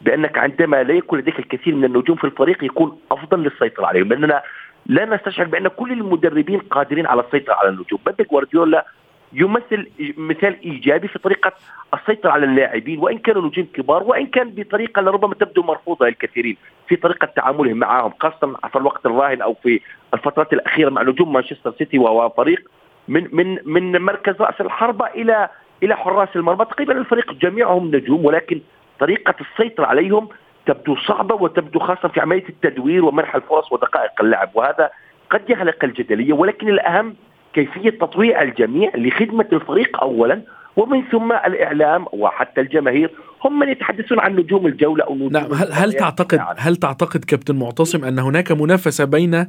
بأنك 0.00 0.38
عندما 0.38 0.82
لا 0.82 0.94
يكون 0.94 1.18
لديك 1.18 1.38
الكثير 1.38 1.74
من 1.74 1.84
النجوم 1.84 2.16
في 2.16 2.24
الفريق 2.24 2.64
يكون 2.64 3.00
أفضل 3.10 3.42
للسيطرة 3.42 3.86
عليهم 3.86 4.08
لأننا 4.08 4.42
لا 4.86 5.04
نستشعر 5.04 5.46
بأن 5.46 5.68
كل 5.68 5.92
المدربين 5.92 6.58
قادرين 6.60 7.06
على 7.06 7.20
السيطرة 7.22 7.54
على 7.54 7.68
النجوم. 7.68 7.98
بيب 8.06 8.26
جوارديولا 8.30 8.86
يمثل 9.32 9.90
مثال 10.16 10.60
إيجابي 10.64 11.08
في 11.08 11.18
طريقة 11.18 11.52
السيطرة 11.94 12.30
على 12.30 12.46
اللاعبين 12.46 12.98
وإن 12.98 13.18
كانوا 13.18 13.42
نجوم 13.42 13.66
كبار 13.74 14.02
وإن 14.02 14.26
كان 14.26 14.50
بطريقة 14.50 15.02
لربما 15.02 15.34
تبدو 15.34 15.62
مرفوضة 15.62 16.06
للكثيرين 16.06 16.56
في 16.88 16.96
طريقة 16.96 17.26
تعاملهم 17.36 17.76
معهم 17.76 18.12
خاصة 18.20 18.56
في 18.72 18.76
الوقت 18.76 19.06
الراهن 19.06 19.42
أو 19.42 19.54
في 19.54 19.80
الفترات 20.14 20.52
الأخيرة 20.52 20.90
مع 20.90 21.02
نجوم 21.02 21.32
مانشستر 21.32 21.72
سيتي 21.78 21.98
وهو 21.98 22.28
فريق 22.28 22.70
من 23.08 23.28
من 23.32 23.58
من 23.64 24.02
مركز 24.02 24.34
رأس 24.40 24.60
الحربة 24.60 25.06
إلى 25.06 25.48
إلى 25.82 25.96
حراس 25.96 26.28
المرمى. 26.36 26.64
تقريبا 26.64 26.98
الفريق 26.98 27.32
جميعهم 27.32 27.96
نجوم 27.96 28.24
ولكن 28.24 28.60
طريقة 29.00 29.34
السيطرة 29.40 29.86
عليهم 29.86 30.28
تبدو 30.66 30.96
صعبة 30.96 31.34
وتبدو 31.34 31.78
خاصة 31.78 32.08
في 32.08 32.20
عملية 32.20 32.48
التدوير 32.48 33.04
ومنح 33.04 33.34
الفرص 33.34 33.72
ودقائق 33.72 34.20
اللعب 34.20 34.50
وهذا 34.54 34.90
قد 35.30 35.50
يخلق 35.50 35.84
الجدلية 35.84 36.32
ولكن 36.32 36.68
الأهم 36.68 37.16
كيفية 37.54 37.90
تطويع 37.90 38.42
الجميع 38.42 38.92
لخدمة 38.96 39.46
الفريق 39.52 40.00
اولا 40.02 40.42
ومن 40.76 41.02
ثم 41.12 41.32
الإعلام 41.32 42.06
وحتى 42.12 42.60
الجماهير 42.60 43.10
هم 43.44 43.58
من 43.58 43.68
يتحدثون 43.68 44.20
عن 44.20 44.36
نجوم 44.36 44.66
الجولة 44.66 45.04
أو 45.04 45.14
نجوم 45.14 45.32
نعم 45.32 45.52
هل, 45.52 45.72
هل 45.72 45.92
تعتقد 45.92 46.40
هل 46.58 46.76
تعتقد 46.76 47.24
كابتن 47.24 47.58
معتصم 47.58 48.04
أن 48.04 48.18
هناك 48.18 48.52
منافسة 48.52 49.04
بين 49.04 49.46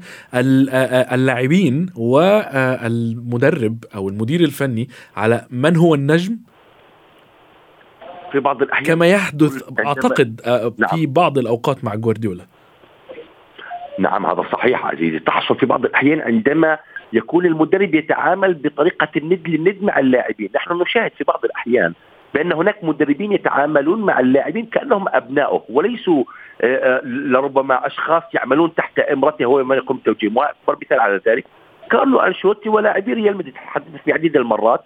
اللاعبين 1.13 1.89
والمدرب 1.95 3.77
أو 3.95 4.09
المدير 4.09 4.39
الفني 4.39 4.87
على 5.17 5.45
من 5.49 5.75
هو 5.75 5.95
النجم؟ 5.95 6.37
في 8.31 8.39
بعض 8.39 8.61
الأحيان 8.61 8.85
كما 8.85 9.07
يحدث 9.07 9.63
أعتقد 9.85 10.41
نعم. 10.77 10.89
في 10.89 11.05
بعض 11.05 11.37
الأوقات 11.37 11.83
مع 11.83 11.95
جوارديولا 11.95 12.45
نعم 13.99 14.25
هذا 14.25 14.43
صحيح 14.51 14.85
عزيزي. 14.85 15.19
تحصل 15.19 15.55
في 15.55 15.65
بعض 15.65 15.85
الأحيان 15.85 16.21
عندما 16.21 16.77
يكون 17.13 17.45
المدرب 17.45 17.95
يتعامل 17.95 18.53
بطريقة 18.53 19.07
الند 19.17 19.47
للند 19.47 19.77
مع 19.81 19.99
اللاعبين، 19.99 20.49
نحن 20.55 20.73
نشاهد 20.73 21.11
في 21.17 21.23
بعض 21.23 21.45
الأحيان 21.45 21.93
بأن 22.33 22.53
هناك 22.53 22.83
مدربين 22.83 23.31
يتعاملون 23.31 24.01
مع 24.01 24.19
اللاعبين 24.19 24.65
كأنهم 24.65 25.05
ابنائه 25.07 25.63
وليسوا 25.69 26.23
آه، 26.61 26.65
آه، 26.65 27.01
لربما 27.05 27.87
أشخاص 27.87 28.23
يعملون 28.33 28.75
تحت 28.75 28.99
إمرته 28.99 29.45
هو 29.45 29.63
من 29.63 29.77
يقوم 29.77 29.97
بتوجيههم 29.97 30.37
وأكبر 30.37 30.77
مثال 30.81 30.99
على 30.99 31.21
ذلك 31.27 31.45
كارلو 31.91 32.19
انشوتي 32.19 32.69
ولاعبي 32.69 33.13
ريال 33.13 33.37
مدريد. 33.37 33.53
تحدث 33.53 34.03
في 34.05 34.13
عديد 34.13 34.35
المرات 34.37 34.81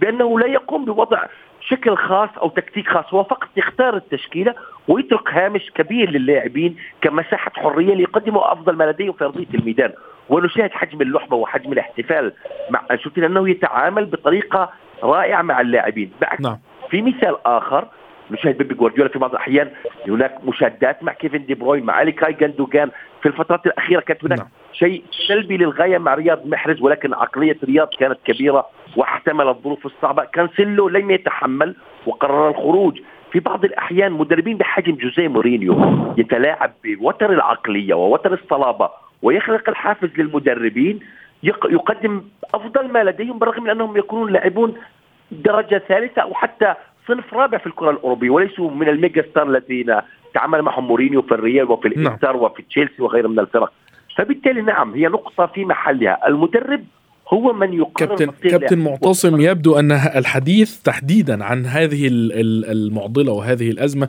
بأنه 0.00 0.38
لا 0.38 0.46
يقوم 0.46 0.84
بوضع 0.84 1.24
شكل 1.60 1.96
خاص 1.96 2.28
أو 2.42 2.48
تكتيك 2.48 2.88
خاص. 2.88 3.14
هو 3.14 3.24
فقط 3.24 3.48
يختار 3.56 3.96
التشكيلة 3.96 4.54
ويترك 4.88 5.28
هامش 5.32 5.70
كبير 5.74 6.10
للاعبين 6.10 6.76
كمساحة 7.02 7.52
حرية 7.56 7.94
ليقدموا 7.94 8.52
أفضل 8.52 8.76
ما 8.76 8.84
لديهم 8.84 9.12
في 9.12 9.24
أرضية 9.24 9.46
الميدان. 9.54 9.92
ونشاهد 10.28 10.70
حجم 10.70 11.02
اللحمه 11.02 11.36
وحجم 11.36 11.72
الاحتفال 11.72 12.32
مع 12.70 12.82
انشيلوتي 12.90 13.26
انه 13.26 13.48
يتعامل 13.48 14.06
بطريقة 14.06 14.70
رائعة 15.02 15.42
مع 15.42 15.60
اللاعبين. 15.60 16.12
بعكس 16.20 16.40
نعم. 16.40 16.58
في 16.90 17.02
مثال 17.02 17.36
آخر 17.46 17.88
نشاهد 18.30 18.58
بيب 18.58 18.74
جوارديولا 18.74 19.10
في 19.10 19.18
بعض 19.18 19.30
الأحيان. 19.30 19.70
هناك 20.08 20.44
مشادات 20.44 21.02
مع 21.02 21.12
كيفن 21.12 21.46
دي 21.46 21.54
بروين 21.54 21.84
مع 21.84 22.02
إلكاي 22.02 22.32
جوندوجان. 22.32 22.90
في 23.22 23.28
الفترات 23.28 23.66
الأخيرة 23.66 24.00
كانت 24.00 24.24
هناك 24.24 24.38
نعم. 24.38 24.48
شيء 24.72 25.04
سلبي 25.28 25.56
للغاية 25.56 25.98
مع 25.98 26.14
رياض 26.14 26.46
محرز 26.46 26.82
ولكن 26.82 27.14
عقلية 27.14 27.56
رياض 27.64 27.88
كانت 27.98 28.18
كبيرة. 28.24 28.66
واحتمل 28.96 29.48
الظروف 29.48 29.86
الصعبة. 29.86 30.24
كانسيلو 30.24 30.88
لم 30.88 31.10
يتحمل 31.10 31.74
وقرر 32.06 32.48
الخروج. 32.48 33.00
في 33.32 33.40
بعض 33.40 33.64
الأحيان 33.64 34.12
مدربين 34.12 34.56
بحجم 34.56 34.94
جوزيه 34.94 35.28
مورينيو 35.28 35.76
يتلاعب 36.18 36.72
بوتر 36.84 37.32
العقلية 37.32 37.94
ووتر 37.94 38.34
الصلابة 38.34 38.90
ويخلق 39.22 39.68
الحافز 39.68 40.08
للمدربين 40.18 41.00
يقدم 41.42 42.22
أفضل 42.54 42.88
ما 42.92 43.04
لديهم 43.04 43.38
بالرغم 43.38 43.62
من 43.62 43.70
أنهم 43.70 43.96
يكونون 43.96 44.32
لاعبون 44.32 44.74
درجة 45.30 45.82
ثالثة 45.88 46.22
أو 46.22 46.34
حتى 46.34 46.74
صنف 47.08 47.34
رابع 47.34 47.58
في 47.58 47.66
الكرة 47.66 47.90
الأوروبية 47.90 48.30
وليسوا 48.30 48.70
من 48.70 48.88
ال 48.88 48.95
mega 48.95 49.22
star 49.22 49.48
الذين 49.48 49.96
تعامل 50.34 50.62
معهم 50.62 50.86
مورينيو 50.86 51.22
في 51.22 51.34
الريال 51.34 51.70
وفي 51.70 51.88
نعم. 51.88 52.06
الإنتر 52.06 52.36
وفي 52.36 52.62
تشيلسي 52.62 53.02
وغيرها 53.02 53.28
من 53.28 53.38
الفرق. 53.38 53.72
فبالتالي 54.16 54.62
نعم 54.62 54.94
هي 54.94 55.06
نقطة 55.06 55.46
في 55.46 55.64
محلها. 55.64 56.28
المدرب 56.28 56.84
هو 57.32 57.52
من 57.52 57.72
يقرر 57.72 58.16
كابتن 58.16 58.48
كابتن 58.50 58.78
معتصم 58.78 59.40
يبدو 59.40 59.78
أن 59.78 59.92
الحديث 59.92 60.78
تحديدا 60.82 61.44
عن 61.44 61.66
هذه 61.66 62.08
المعضلة 62.10 63.32
وهذه 63.32 63.70
الأزمة 63.70 64.08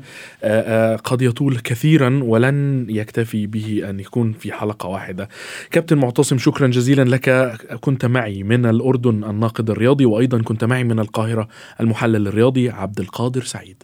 قد 1.03 1.21
يطول 1.21 1.57
كثيرا 1.57 2.19
ولن 2.23 2.85
يكتفي 2.89 3.47
به 3.47 3.89
أن 3.89 3.99
يكون 3.99 4.31
في 4.31 4.51
حلقة 4.51 4.89
واحدة. 4.89 5.29
كابتن 5.71 5.97
معتصم 5.97 6.37
شكرا 6.37 6.67
جزيلا 6.67 7.03
لك 7.03 7.55
كنت 7.81 8.05
معي 8.05 8.43
من 8.43 8.65
الأردن 8.65 9.23
الناقد 9.23 9.69
الرياضي 9.69 10.05
وأيضا 10.05 10.41
كنت 10.41 10.63
معي 10.63 10.83
من 10.83 10.99
القاهرة 10.99 11.47
المحلل 11.81 12.27
الرياضي 12.27 12.69
عبد 12.69 12.99
القادر 12.99 13.41
سعيد. 13.41 13.83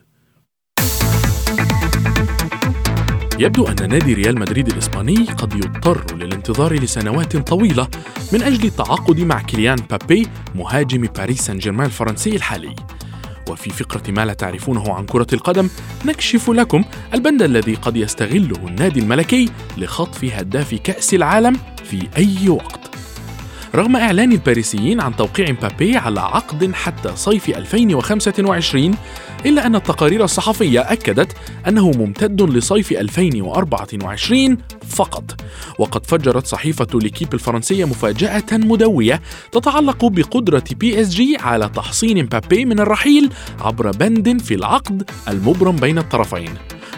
يبدو 3.40 3.68
أن 3.68 3.90
نادي 3.90 4.14
ريال 4.14 4.40
مدريد 4.40 4.68
الإسباني 4.68 5.16
قد 5.16 5.54
يضطر 5.54 6.16
للانتظار 6.16 6.74
لسنوات 6.74 7.38
طويلة 7.38 7.88
من 8.34 8.42
أجل 8.42 8.68
التعاقد 8.68 9.20
مع 9.20 9.42
كيليان 9.42 9.76
بابي 9.76 10.28
مهاجم 10.56 11.02
باريس 11.02 11.42
سان 11.42 11.58
جيرمان 11.58 11.86
الفرنسي 11.86 12.36
الحالي. 12.36 12.76
وفي 13.50 13.70
فقرة 13.70 14.12
ما 14.12 14.26
لا 14.26 14.34
تعرفونه 14.34 14.94
عن 14.94 15.06
كرة 15.06 15.28
القدم 15.34 15.70
نكشف 16.06 16.50
لكم 16.50 16.84
البند 17.14 17.42
الذي 17.42 17.76
قد 17.76 17.98
يستغله 17.98 18.68
النادي 18.68 19.00
الملكي 19.00 19.50
لخطف 19.78 20.26
هداف 20.26 20.76
كأس 20.76 21.14
العالم 21.14 21.60
في 21.84 22.08
أي 22.18 22.50
وقت. 22.50 22.77
رغم 23.76 23.96
إعلان 23.96 24.32
الباريسيين 24.32 25.02
عن 25.02 25.16
توقيع 25.16 25.52
مبابي 25.52 25.98
على 25.98 26.20
عقد 26.20 26.72
حتى 26.74 27.12
صيف 27.16 27.50
2025 27.50 28.96
إلا 29.46 29.66
أن 29.66 29.76
التقارير 29.76 30.24
الصحفية 30.24 30.80
أكدت 30.80 31.36
أنه 31.68 31.92
ممتد 31.92 32.42
لصيف 32.42 32.92
2024 32.92 34.58
فقط. 34.90 35.42
وقد 35.80 36.06
فجرت 36.06 36.48
صحيفة 36.48 36.88
ليكيب 36.94 37.34
الفرنسية 37.34 37.86
مفاجأة 37.86 38.44
مدوية 38.52 39.22
تتعلق 39.52 40.06
بقدرة 40.06 40.64
بي 40.72 41.02
إس 41.02 41.10
جي 41.10 41.38
على 41.40 41.70
تحصين 41.70 42.24
مبابي 42.24 42.66
من 42.66 42.80
الرحيل 42.80 43.30
عبر 43.60 43.92
بند 43.92 44.42
في 44.42 44.54
العقد 44.54 45.10
المبرم 45.28 45.76
بين 45.76 45.98
الطرفين. 45.98 46.50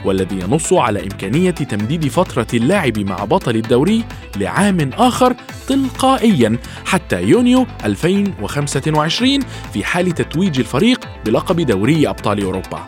والذي 0.05 0.39
ينص 0.39 0.73
على 0.73 1.03
إمكانية 1.03 1.51
تمديد 1.51 2.07
فترة 2.07 2.47
اللاعب 2.53 2.99
مع 2.99 3.15
بطل 3.15 3.55
الدوري 3.55 4.03
لعام 4.37 4.89
آخر 4.93 5.35
تلقائيا 5.67 6.57
حتى 6.85 7.23
يونيو 7.23 7.65
2025 7.85 9.39
في 9.73 9.83
حال 9.83 10.11
تتويج 10.11 10.59
الفريق 10.59 11.05
بلقب 11.25 11.61
دوري 11.61 12.09
أبطال 12.09 12.43
أوروبا. 12.43 12.85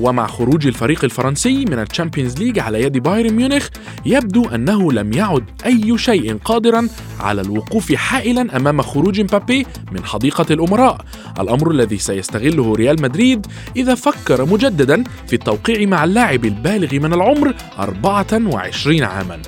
ومع 0.00 0.26
خروج 0.26 0.66
الفريق 0.66 1.04
الفرنسي 1.04 1.64
من 1.64 1.78
ال 1.78 1.84
Champions 1.84 2.38
League 2.38 2.58
على 2.58 2.82
يد 2.82 2.98
بايرن 2.98 3.32
ميونخ 3.32 3.68
يبدو 4.06 4.44
أنه 4.48 4.92
لم 4.92 5.12
يعد 5.12 5.44
أي 5.66 5.98
شيء 5.98 6.36
قادرا 6.44 6.88
على 7.20 7.40
الوقوف 7.40 7.94
حائلا 7.94 8.56
أمام 8.56 8.82
خروج 8.82 9.20
مبابي 9.20 9.66
من 9.92 10.04
حديقة 10.04 10.46
الأمراء. 10.50 11.04
الأمر 11.40 11.70
الذي 11.70 11.98
سيستغله 11.98 12.74
ريال 12.74 13.02
مدريد 13.02 13.46
إذا 13.76 13.94
فكر 13.94 14.44
مجددا 14.44 15.04
في 15.26 15.32
التوقيع 15.32 15.86
مع 15.86 16.04
اللاعب 16.04 16.44
البالغ 16.44 16.94
من 16.94 17.14
العمر 17.14 17.54
24 17.78 19.02
عاما. 19.02 19.38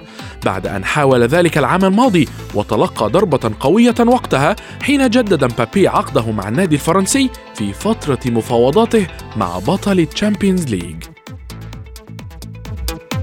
بعد 0.45 0.67
أن 0.67 0.85
حاول 0.85 1.23
ذلك 1.23 1.59
العام 1.59 1.85
الماضي 1.85 2.29
وتلقى 2.55 3.09
ضربة 3.09 3.51
قوية 3.61 3.95
وقتها 4.07 4.57
حين 4.83 5.11
جدد 5.11 5.45
مبابي 5.45 5.89
عقده 5.89 6.31
مع 6.31 6.49
النادي 6.49 6.75
الفرنسي 6.75 7.31
في 7.55 7.73
فترة 7.73 8.21
مفاوضاته 8.27 9.07
مع 9.37 9.59
بطل 9.59 10.07
Champions 10.07 10.65
League 10.65 11.05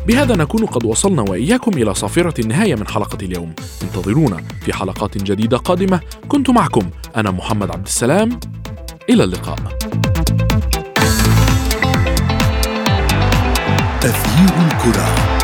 بهذا 0.07 0.35
نكون 0.35 0.65
قد 0.65 0.85
وصلنا 0.85 1.21
وإياكم 1.21 1.71
إلى 1.77 1.93
صافرة 1.93 2.41
النهاية 2.41 2.75
من 2.75 2.87
حلقة 2.87 3.17
اليوم. 3.21 3.53
انتظرونا 3.83 4.43
في 4.61 4.73
حلقات 4.73 5.17
جديدة 5.17 5.57
قادمة. 5.57 5.99
كنت 6.27 6.49
معكم 6.49 6.89
أنا 7.15 7.31
محمد 7.31 7.71
عبد 7.71 7.85
السلام. 7.85 8.39
إلى 9.09 9.23
اللقاء. 9.23 9.55
تغيير 14.01 14.53
الكرة. 14.67 15.36